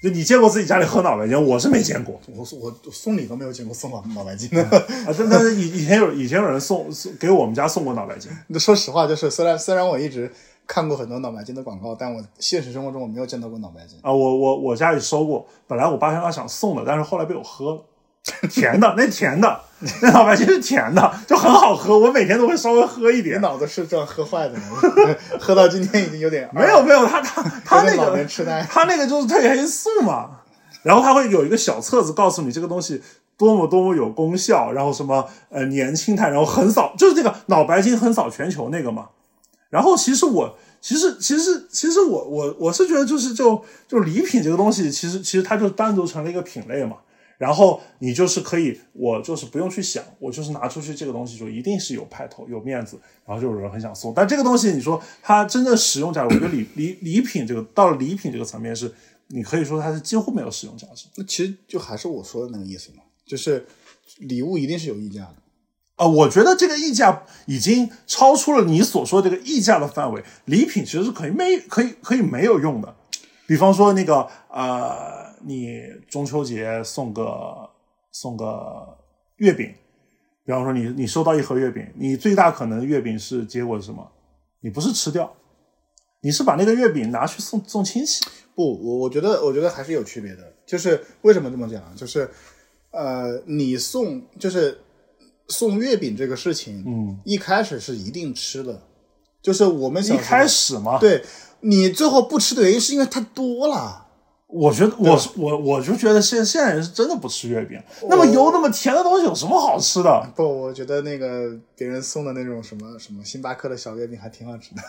[0.02, 1.46] 就你见过自己家里喝脑白金？
[1.46, 4.64] 我是没见过我我我送礼都没有见过送脑脑白金的。
[4.64, 5.14] 啊。
[5.18, 10.32] 但但是以以前有以前有人送送给我们家送过脑白金，说实话，就是虽然虽然我一直
[10.66, 14.00] 看过很多脑白金的广告，但我现实生活中我没有见到过脑白金。
[14.02, 17.82] 啊，我我我家里收过，本来我爸妈想送的，但是后来被我喝了，
[18.50, 19.60] 甜的， 那甜的，
[20.02, 23.40] 那脑白金是甜的，就很好喝，我每天都会稍微喝一你点。
[23.40, 24.78] 脑子是这样喝坏的吗？
[25.40, 28.26] 喝到今天已经有点没有没有，他他他那个
[28.70, 30.42] 他那个就是褪黑素嘛，
[30.84, 33.02] 然后他会有一个小册子告诉你这个东西
[33.38, 39.08] 多么多么有功效，然后什么呃年轻态，然后横扫就是这个脑白金横扫全球那个嘛。
[39.70, 46.98] 然后其实我其实其实其实我我我是觉得就是就就礼品这个东西，其实其实它就单独成了一个品类嘛。
[47.40, 54.14] 然后你就是可以，我就是不用去想，我就是拿出去这个东西就一定是有派头、有面子，然后就有人很想送。
[54.14, 58.94] 但这个东西你说它真正使用价值，我觉得礼 礼礼品这个到了礼品这个层面是，
[59.30, 61.08] 你可以说它是几乎没有使用价值。
[61.16, 63.66] 那其实就还是我说的那个意思嘛，就是
[64.18, 65.36] 礼物一定是有溢价的。
[65.96, 70.24] 啊、我觉得这个溢价已经超出了你所说这个溢价的范围。
[70.46, 72.96] 礼品其实是可以没可以可以没有用的，
[73.46, 77.70] 比方说那个呃，你中秋节送个
[78.12, 78.98] 送个
[79.38, 79.74] 月饼，
[80.46, 84.10] 比方说你你收到一盒月饼，你最大可能月饼是结果是什么？
[84.62, 85.32] 你不是吃掉，
[86.22, 88.26] 你是把那个月饼拿去送送亲戚。
[88.56, 90.54] 不，我我觉得我觉得还是有区别的。
[90.66, 91.96] 就是为什么这么讲？
[91.96, 92.30] 就是
[92.92, 94.78] 呃，你送就是
[95.48, 98.82] 送月饼这个事情，嗯，一开始是一定吃的，
[99.42, 101.24] 就是我们一开始嘛，对
[101.62, 104.08] 你最后不吃的原因是因为太多了。
[104.52, 107.80] 我觉得我我我就觉得现现在人是真的不吃月饼，
[108.10, 110.28] 那么油那么甜的东西有什么好吃的？
[110.36, 114.82] 不，我觉得那个别人送的那种什么什么星巴克的小月饼还挺好吃的，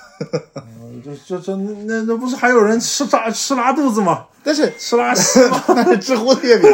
[0.80, 4.28] 嗯就就就那那不是还有人吃拉吃拉肚子吗？
[4.42, 5.62] 但是吃拉稀吗？
[5.68, 6.70] 那是知乎的月饼。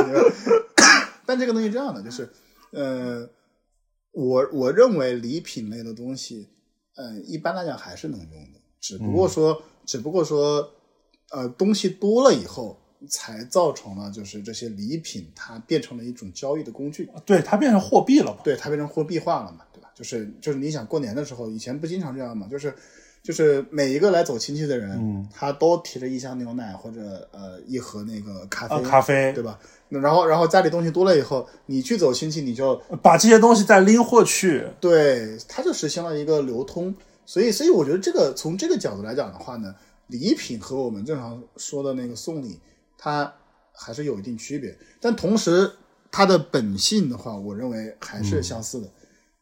[1.26, 2.30] 但这个东西这样的，就是，
[2.70, 3.28] 呃，
[4.12, 6.48] 我我认为礼品类的东西，
[6.94, 10.70] 呃，一般来讲还是能用的，只不过说，只不过说，
[11.30, 18.38] 呃，东西多了以后，才造成了就是这些礼品它变成了一种交易的工具，对，它变成货币了嘛？
[18.44, 19.88] 对，它变成货币化了嘛，对吧？
[19.94, 22.74] 就是就是你想过年的时候，以前不经常这样嘛，就是。
[23.22, 29.58] 就是每一个来走亲戚的人，嗯他都提着一箱牛奶或者呃一盒那个咖啡，啊，咖啡对吧？
[29.88, 36.94] 那然后然后家里东西多了以后，你去走亲戚，你就把这些东西再拎货去，对，它就实现了一个流通。
[37.24, 39.74] 所以，所以我觉得这个从这个角度来讲的话呢，
[40.08, 42.60] 礼品和我们正常说的那个送礼，
[42.96, 43.32] 它
[43.72, 44.76] 还是有一定区别。
[45.00, 45.70] 但同时，
[46.10, 48.88] 它的本性的话，我认为还是相似的，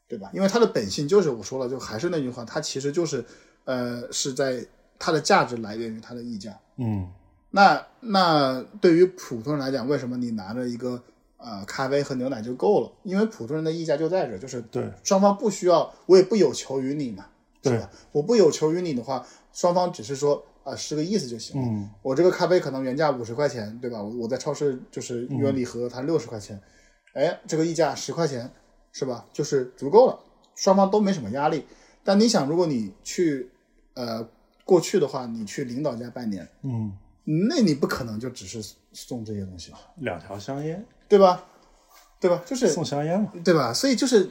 [0.08, 0.30] 对吧？
[0.32, 3.24] 因为它的本性就是我说了，就还是那句话，它其实就是
[3.64, 4.64] 呃是在
[4.98, 6.58] 它的价值来源于它的溢价。
[6.76, 7.08] 嗯，
[7.50, 11.00] 那那对于普通人来讲，为什么你拿着一个
[11.36, 12.90] 呃咖啡和牛奶就够了？
[13.04, 17.26] 因为普通人的溢价就在这，就是对，双方不需要，我也不有求于你嘛，
[17.62, 17.90] 对吧？
[18.10, 21.68] 我不有求于你的话，双方只是说啊、是个意思就行了。
[21.68, 24.02] 嗯，我这个咖啡可能原价五十块钱，对吧？
[24.02, 26.60] 我我在超市就是原礼盒它六十块钱，
[27.14, 28.50] 哎，这个溢价十块钱
[28.92, 29.26] 是吧？
[29.32, 30.18] 就是足够了，
[30.54, 31.64] 双方都没什么压力。
[32.02, 33.50] 但你想，如果你去
[33.94, 34.26] 呃
[34.64, 36.92] 过去的话，你去领导家拜年，嗯，
[37.48, 41.46] 那你不可能就只是送这些东西，两条香烟，对吧？
[42.20, 42.42] 对吧？
[42.46, 43.72] 就是送香烟嘛，对吧？
[43.72, 44.30] 所以就是，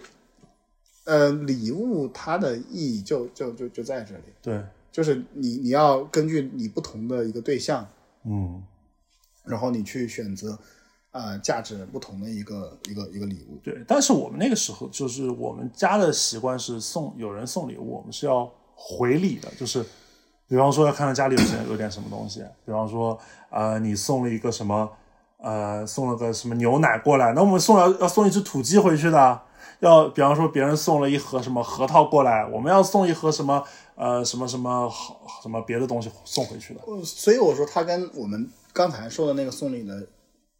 [1.05, 4.23] 呃，礼物它的意义就就就就在这里。
[4.41, 4.63] 对，
[4.93, 7.85] 就是你你要根据你不同的一个对象，
[8.25, 8.63] 嗯，
[9.43, 10.51] 然后你去选择
[11.09, 13.57] 啊、呃价值不同的一个一个一个礼物。
[13.63, 13.83] 对。
[13.87, 19.83] 但是我们那个时候就是我们家的习惯是送有人送礼物，我们是要回礼的，就是
[20.47, 23.17] 比方说要看看家里有些有点什么东西，比方说
[23.49, 24.87] 呃你送了一个什么
[25.37, 29.41] 呃送了个什么牛奶过来，那我们送了要送一只土鸡回去的。
[29.79, 33.61] 要比方说别人送了一盒什么核桃过来，我们要送一盒什么
[33.95, 36.81] 呃什么什么好什么别的东西送回去的。
[36.85, 40.07] 呃所以我说它跟我们刚才说的那个送礼的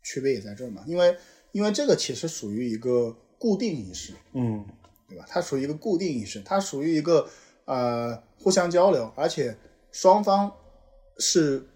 [0.04, 1.18] 区别也在这儿嘛，因为
[1.52, 4.66] 因为这个其实属于一个固定仪式，嗯
[5.08, 5.26] 对吧？
[5.28, 7.28] 它属于一个固定仪式，它属于一个
[7.66, 9.56] 呃互相交流，而且
[9.92, 10.52] 双方
[11.20, 11.68] 是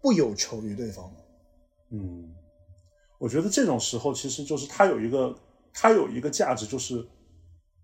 [0.00, 1.24] 不有求于对方的。
[1.90, 2.34] 嗯，
[3.18, 5.36] 我觉得这种时候其实就是它有一个
[5.72, 7.04] 它有一个价值，就是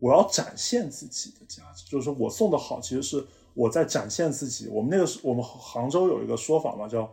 [0.03, 3.25] 我要展现自己的价值，就是说我送的好，其实是
[3.55, 4.67] 我在展现自己。
[4.67, 7.09] 我们那个是我们杭州有一个说法嘛，叫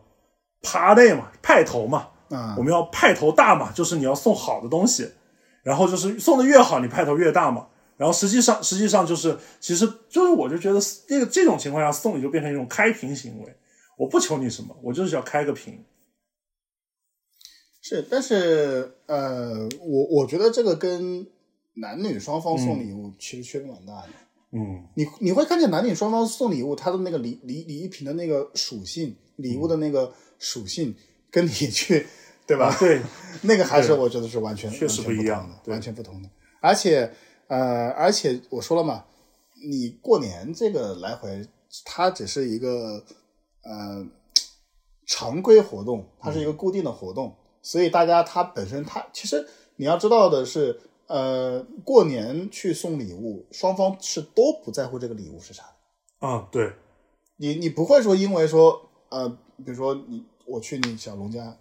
[0.64, 5.08] 趴类嘛，派头嘛，啊我们要派头大嘛，就是你要送好的东西，
[5.62, 7.68] 然后就是送的越好，你派头越大嘛。
[7.96, 13.56] 然后实际上，实际上就是，其实就是，我就觉得这个这种情况下送礼就变成一种开屏行为。
[13.98, 15.86] 我不求你什么，我就是要开个屏。
[17.82, 21.28] 是，但是呃，我我觉得这个跟
[21.80, 24.10] 男女双方送礼物其实区别蛮大的。
[24.52, 30.96] 嗯你你会看见男女双方送礼物，他的那个礼礼礼仪品的那个属性，礼物的那个属性，
[31.30, 32.08] 跟你去
[32.48, 32.66] 对吧？
[32.68, 33.02] 啊，对，
[33.44, 36.30] 那个还是我觉得是完全确实不一样的，完全不同的。
[36.62, 37.12] 而且
[37.48, 39.06] 呃，而且我说了嘛，
[39.70, 41.48] 你过年这个来回，
[41.86, 43.06] 它只是一个
[43.62, 44.04] 呃
[45.06, 56.28] 常规活动，它是一个固定的活动，所以大家它本身它其实你要知道的是，呃，过年去送礼物，双方是都不在乎这个礼物是啥的。
[56.28, 56.74] 啊，对，
[57.38, 58.80] 你你不会说因为说
[59.10, 61.58] 呃，比如说你我去你小龙家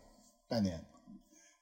[0.48, 0.84] 拜年，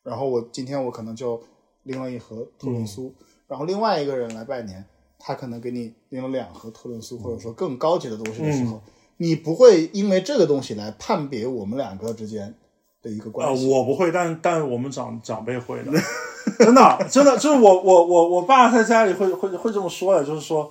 [0.02, 1.40] 然后我今天我可能就
[1.84, 3.14] 拎了一盒特仑苏，
[3.46, 4.84] 然后另外一个人来拜年，
[5.16, 8.82] 他可能给你拎了两盒特仑苏，或者说更高级的东西的时候，
[9.18, 12.52] 你不会因为这个东西来判别我们两个之间
[13.00, 13.68] 的一个啊，关系。
[13.68, 15.92] 我不会，但但我们长长辈会的，
[16.58, 20.70] 真的真的，就是我我我我爸在家里会会会这么说的，就是说，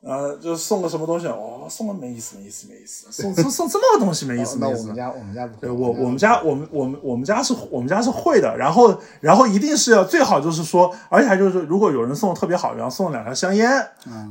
[0.00, 4.94] 呃，就是送个什么东西，哦，送个没意思，没意思，没意思，送送送这么个东西没意思，没意思我们。
[4.94, 13.68] 家我们家不会，对我我们家我们我们我们家是我们家是会的，然后然后一定是要最好就是说，而且还就是如果有人送的特别好，然后送了两条香烟，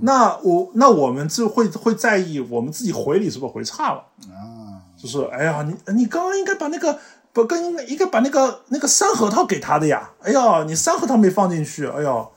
[0.02, 6.98] 那我那我们就会会在意我们自己回礼是不是回差了，啊，就是哎呀你你刚刚应该把那个
[7.36, 12.32] 不跟应该应该把那个那个山核桃给他的呀，哎呀你山核桃没放进去，哎呦，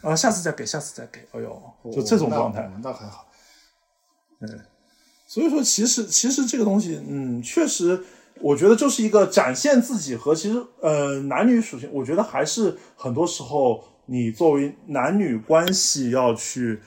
[0.00, 1.62] 啊下次再给下次再给，哎呦。
[1.92, 2.62] 就这种状态。
[2.62, 3.26] 我，们倒还好。
[5.26, 8.00] 所以说，其实其实这个东西，嗯，确实，
[8.40, 16.80] 我觉得就是一个展现自己和其实呃男女属性，我觉得还是很多时候你作为男女关系要去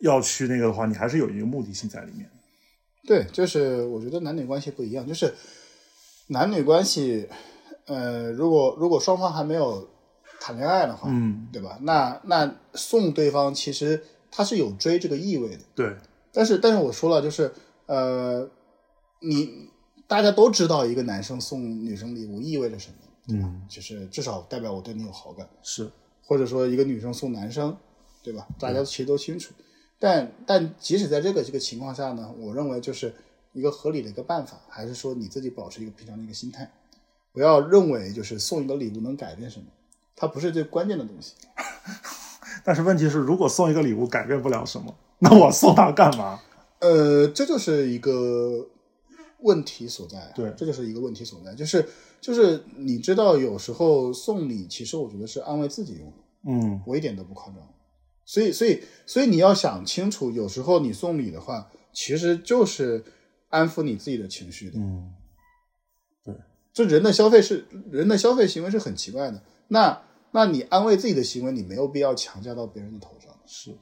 [0.00, 2.28] 要去那个的话，你还是有一个目的性在里面。
[3.06, 5.32] 对，就是我觉得男女关系不一样，就是
[6.28, 7.28] 男女关系，
[7.86, 9.88] 呃，如果如果双方还没有
[10.40, 11.78] 谈恋爱的话，嗯，对吧？
[11.82, 15.96] 那那送对方其实他是有追这个意味的，对，
[16.32, 17.52] 但是但是我说了，就是
[17.86, 18.48] 呃，
[19.20, 19.68] 你
[20.06, 22.94] 大家都知道一个男生送女生礼物意味着什么，
[23.28, 25.90] 嗯，就是至少代表我对你有好感，是，
[26.24, 27.76] 或者说一个女生送男生，
[28.22, 28.46] 对吧？
[28.58, 29.52] 大家其实都清楚。
[29.98, 33.14] 但但即使在这个这个情况下呢，我认为就是
[33.52, 36.70] 一个合理的一个办法，还是说你自己保持一个平常的一个心态，
[37.32, 39.66] 不要认为就是送一个礼物能改变什么，
[40.16, 41.34] 它不是最关键的东西。
[42.64, 46.40] 但是问题是，如果送一个礼物改变不了什么，那我送它干嘛？
[46.80, 48.68] 呃，这就是一个
[49.40, 50.32] 问题所在、啊。
[50.34, 51.88] 对这就是一个问题所在，就是
[52.20, 56.16] 就是你知道，有时候送礼其实我觉得是安慰自己用的。
[56.44, 57.56] 嗯我一点都不夸张。
[58.24, 63.04] 所以，所以，所以你要想清楚，有时候你送礼的话，其实就是
[63.52, 64.78] 安抚你自己的情绪的。
[64.78, 65.12] 嗯，
[66.72, 69.42] 这人的消费是人的消费行为是很奇怪的。
[69.68, 73.32] 那，那你安慰自己的行为，你没有必要强加到别人的头上。
[73.46, 73.76] 是，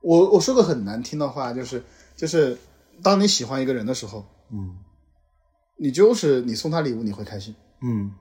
[0.00, 1.82] 我我说个很难听的话，就是
[2.16, 2.56] 就是，
[3.02, 4.78] 当你喜欢一个人的时候，嗯
[5.76, 7.52] 你就是你送他礼物，你会开心。
[7.82, 8.12] 嗯，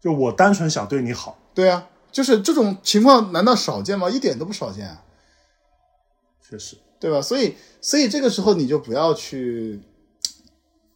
[0.00, 4.10] 就我单纯想对你好，对啊，就是这种情况，难道少见吗？
[4.10, 5.04] 一点都不少见啊。
[6.42, 7.22] 确实，对吧？
[7.22, 9.80] 所以，所以这个时候你就不要去，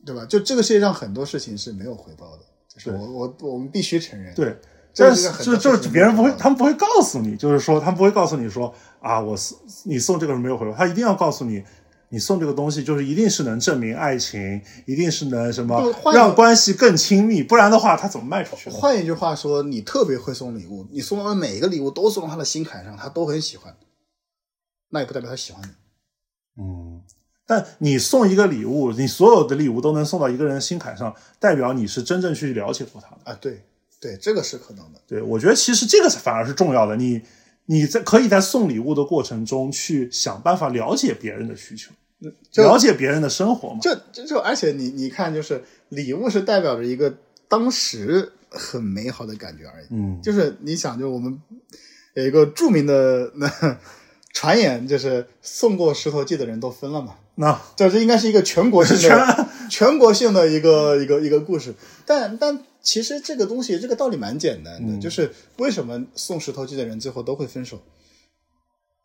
[0.04, 0.24] 对吧？
[0.26, 4.56] 就这个世界上很多事情是没有回报的，就是我我我们必须承认。，对。
[4.92, 11.62] 这但是是个很大就就是别人不会，他们不会告诉你，就是说他们不会告诉你说啊，我送你送这个是没有回报，他一定要告诉你，
[12.08, 18.68] 你送这个东西就是一定是能证明爱情，一定是能什么让关系更亲密，不然的话他怎么卖出去？
[18.68, 23.76] 换一句话说，你特别会送礼物，你送的每一个礼物都送到他的心坎上，他都很喜欢，
[24.88, 25.68] 那也不代表他喜欢你。
[26.60, 27.00] 嗯，
[27.50, 33.32] 但你送一个礼物，你所有的礼物都能送到一个人的心坎上，代表你是真正去了解过他的。
[33.32, 33.60] 啊，对
[34.00, 35.00] 对，这个是可能的。
[35.04, 36.94] 对，我觉得其实这个反而是重要的。
[36.94, 37.20] 你
[37.66, 41.90] 你在可以在送礼物的过程中去想办法了解别人的需求，
[42.62, 43.80] 了解别人的生活嘛。
[43.82, 47.12] 就就就，而且你你看，就是礼物是代表着一个
[47.48, 49.86] 当时很美好的感觉而已。
[49.90, 51.36] 嗯，就是你想，就我们
[52.14, 53.50] 有一个著名的那
[54.32, 57.16] 传言，就是送过石头记的人都分了嘛。
[57.36, 61.74] 那这这应该是一个全国性的、全 国性的一个一个一个故事。
[62.06, 67.80] 但但其实这个东西，这个道理蛮简单的，就是为什么送石头记的人最后都会分手？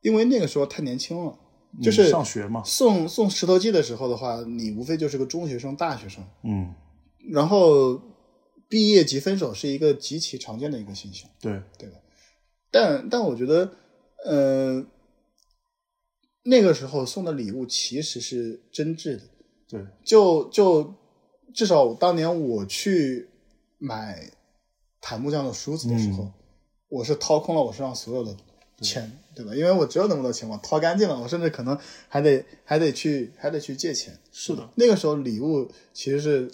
[0.02, 1.36] 因为那个时候太年轻了，
[1.82, 2.62] 就是嗯上学嘛。
[2.64, 6.74] 送送石头记的时候的话，你无非就是个中学生、大学生，嗯，
[7.32, 8.00] 然后
[8.70, 11.98] 毕业即分手是一个极其常见的一个现象，对，对吧？
[12.70, 13.72] 但但我觉得，
[14.26, 14.86] 呃，
[16.48, 19.24] 那个时候送的礼物其实是真挚的，
[19.68, 20.94] 对，就就
[21.54, 23.28] 至少当年我去
[23.80, 24.32] 买
[25.02, 26.32] 檀木匠的梳子的时候，
[26.88, 28.36] 我是掏空了我身上所有的
[28.82, 29.56] 钱，对吧？
[29.56, 31.78] 因为我只有那么多钱，我掏干净了，我甚至可能
[32.08, 34.18] 还得还得去还得去借钱。
[34.32, 36.52] 是的，那个时候礼物其实是，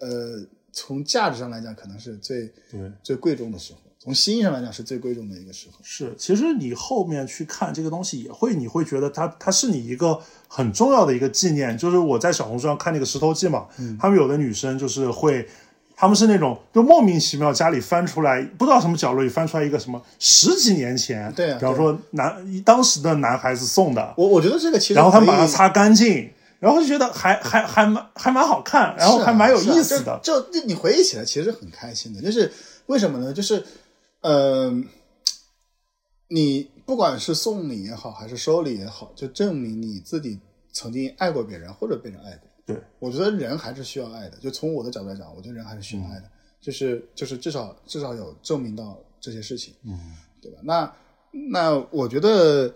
[0.00, 2.92] 呃，从价值上来讲，可能是最对。
[3.02, 5.78] 最贵重的时候；从心意上来讲，是最贵重的一个时候。
[5.82, 11.76] 是，其实你后面去看这个东西，也会你会觉得它它是你一个很重要的一个纪念。
[11.76, 15.46] 就是我在小红书上看那个石头记嘛，嗯他们有的女生就是会，
[15.94, 30.18] 他们是那种就莫名其妙家里翻出来，不知道什么角落里翻出来一个什么十几年前，对啊比方说男当时的男孩子送的，我我觉得这个其实然后他们把它擦干净，然后就觉得还还还蛮还蛮好看，然后还蛮有意思的。
[30.22, 32.22] 就就你回忆起来，其实很开心的。
[32.22, 32.50] 就是
[32.86, 33.32] 为什么呢？
[33.32, 33.64] 就是，
[34.20, 34.72] 呃，
[36.28, 40.38] 你不管是送礼也好，还是收礼也好，就证明你自己
[40.72, 42.48] 曾经爱过别人，或者被人爱过。
[42.66, 44.36] 对，我觉得人还是需要爱的。
[44.38, 46.30] 就从我的角度来讲，我觉得人还是需要爱的。
[46.60, 49.98] 就是就是至少至少有证明到这些事情，嗯，
[50.42, 50.58] 对吧？
[50.62, 50.94] 那
[51.50, 52.70] 那我觉得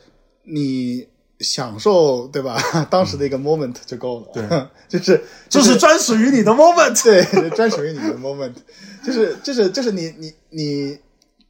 [0.45, 1.07] 你
[1.41, 2.59] 享受对吧？
[2.91, 4.29] 当时的一个 moment 就够了。
[4.33, 7.05] 对， 就是就是专属于你的 moment。
[7.05, 8.55] 对，专属于你的 moment，
[9.05, 10.99] 就是就是就是你你你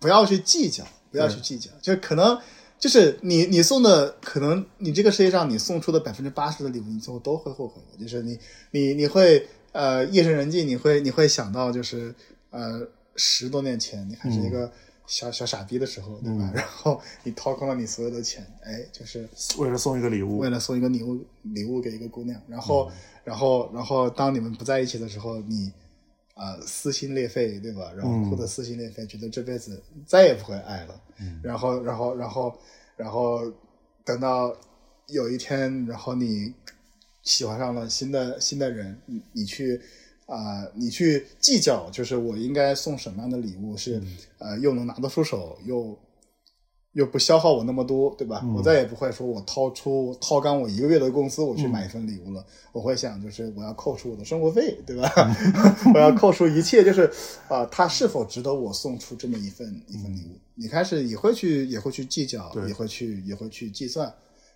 [0.04, 2.38] 不要去计较，不要去计较，就可能
[2.78, 8.38] 就是你你送的，可能你这个世界上你送出的百分之八十的礼物，你最后都会后悔的，就是你
[8.72, 12.14] 你你会呃夜深人静，你会你会想到就是
[12.50, 12.86] 呃
[13.16, 14.70] 十多年前你还是一个
[15.06, 16.52] 小、小傻逼的时候，对吧？
[16.54, 19.26] 然后你掏空了你所有的钱，哎，就是
[19.56, 20.36] 为了送一个礼物。
[20.36, 22.92] 为，了送一个礼物礼物给一个姑娘，然后、
[23.24, 25.72] 然后然后当你们不在一起的时候，你
[26.34, 27.92] 啊、撕心裂肺，对吧？
[27.96, 31.00] 然后哭得撕心裂肺，觉得这辈子再也不会爱了。
[31.42, 32.58] 然后然后然后
[32.96, 33.52] 然后
[34.04, 34.54] 等到
[35.08, 36.52] 有一天，然后你
[37.22, 39.80] 喜欢上了新的新的人，你你去。
[40.26, 44.02] 啊、你去计较，就是我应该送什么样的礼物是，
[44.38, 45.94] 呃，又能拿得出手，又
[46.94, 48.42] 又不消耗我那么多，对吧？
[48.56, 52.44] 我再也不会说我掏出掏干我一个月的工资，我去买一份礼物了。
[52.72, 55.10] 我会想，就是我要扣除我的生活费，对吧？
[55.94, 57.10] 我要扣除一切，就是
[57.48, 60.38] 啊、它是否值得我送出这么一份一份礼物？
[60.54, 64.12] 你开始也会去也会去计较，对也会去也会去计算，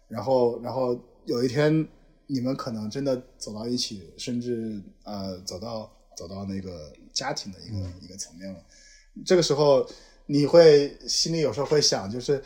[0.09, 1.87] 然后然后有一天
[2.29, 8.61] 你们可能真的走到一起，甚至呃走到走到那个家庭的一个、一个层面了。
[9.27, 9.85] 这个时候
[10.29, 12.43] 你会心里有时候会想，就是，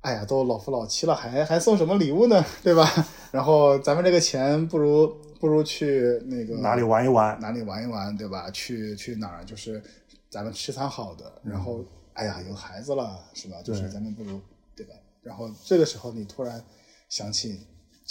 [0.00, 2.44] 哎呀，都老夫老妻了，还还送什么礼物呢？
[2.64, 2.90] 对吧？
[3.30, 5.06] 然后咱们这个钱不如
[5.38, 7.38] 不如去那个哪里玩一玩？
[7.38, 8.50] 哪里玩一玩，对吧？
[8.50, 9.82] 去去哪儿就是
[10.30, 11.84] 咱们吃餐好的，然后
[12.14, 13.60] 哎呀有孩子了，是吧？
[13.62, 14.40] 就是咱们不如
[14.74, 14.94] 对吧？
[15.22, 16.64] 然后这个时候你突然
[17.10, 17.60] 想起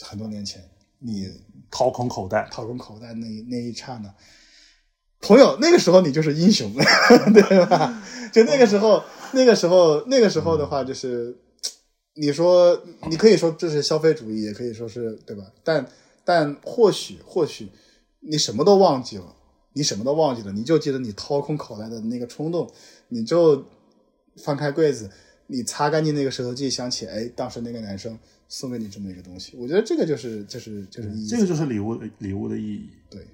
[0.02, 0.62] 很多年前
[1.00, 1.28] 你
[1.72, 4.14] 掏空口袋，掏空口袋那一那一刹那，
[5.26, 6.72] 朋友，那个时候你就是英雄，
[7.34, 8.00] 对吧？
[8.32, 9.04] 就那个时候，
[9.34, 11.36] 那个时候，那个时候的话，就是
[12.14, 15.44] 你说，你可以说这是消费主义，也可以说是对吧？
[15.64, 15.88] 但
[16.24, 17.70] 但或许或许
[18.20, 19.36] 你什么都忘记了，
[19.74, 22.70] 你什么都忘记了，你就记得你掏空口袋的那个冲动，
[23.10, 23.66] 你就
[24.44, 25.10] 翻开柜子，
[25.48, 28.16] 你擦干净那个石头记，想起哎，当时那个男生
[28.48, 31.28] 送给你这么一个东西，我觉得这个就是就是就是意义。
[31.28, 32.90] 这个就是礼物礼物的意义。
[33.10, 33.26] 对。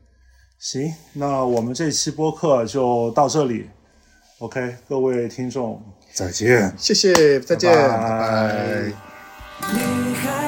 [0.61, 3.67] 行，那我们这期播客就到这里。
[4.37, 5.81] OK，各位听众，
[6.13, 6.71] 再见。
[6.77, 8.93] 谢谢，再见，拜拜
[9.59, 9.73] 拜
[10.21, 10.40] 拜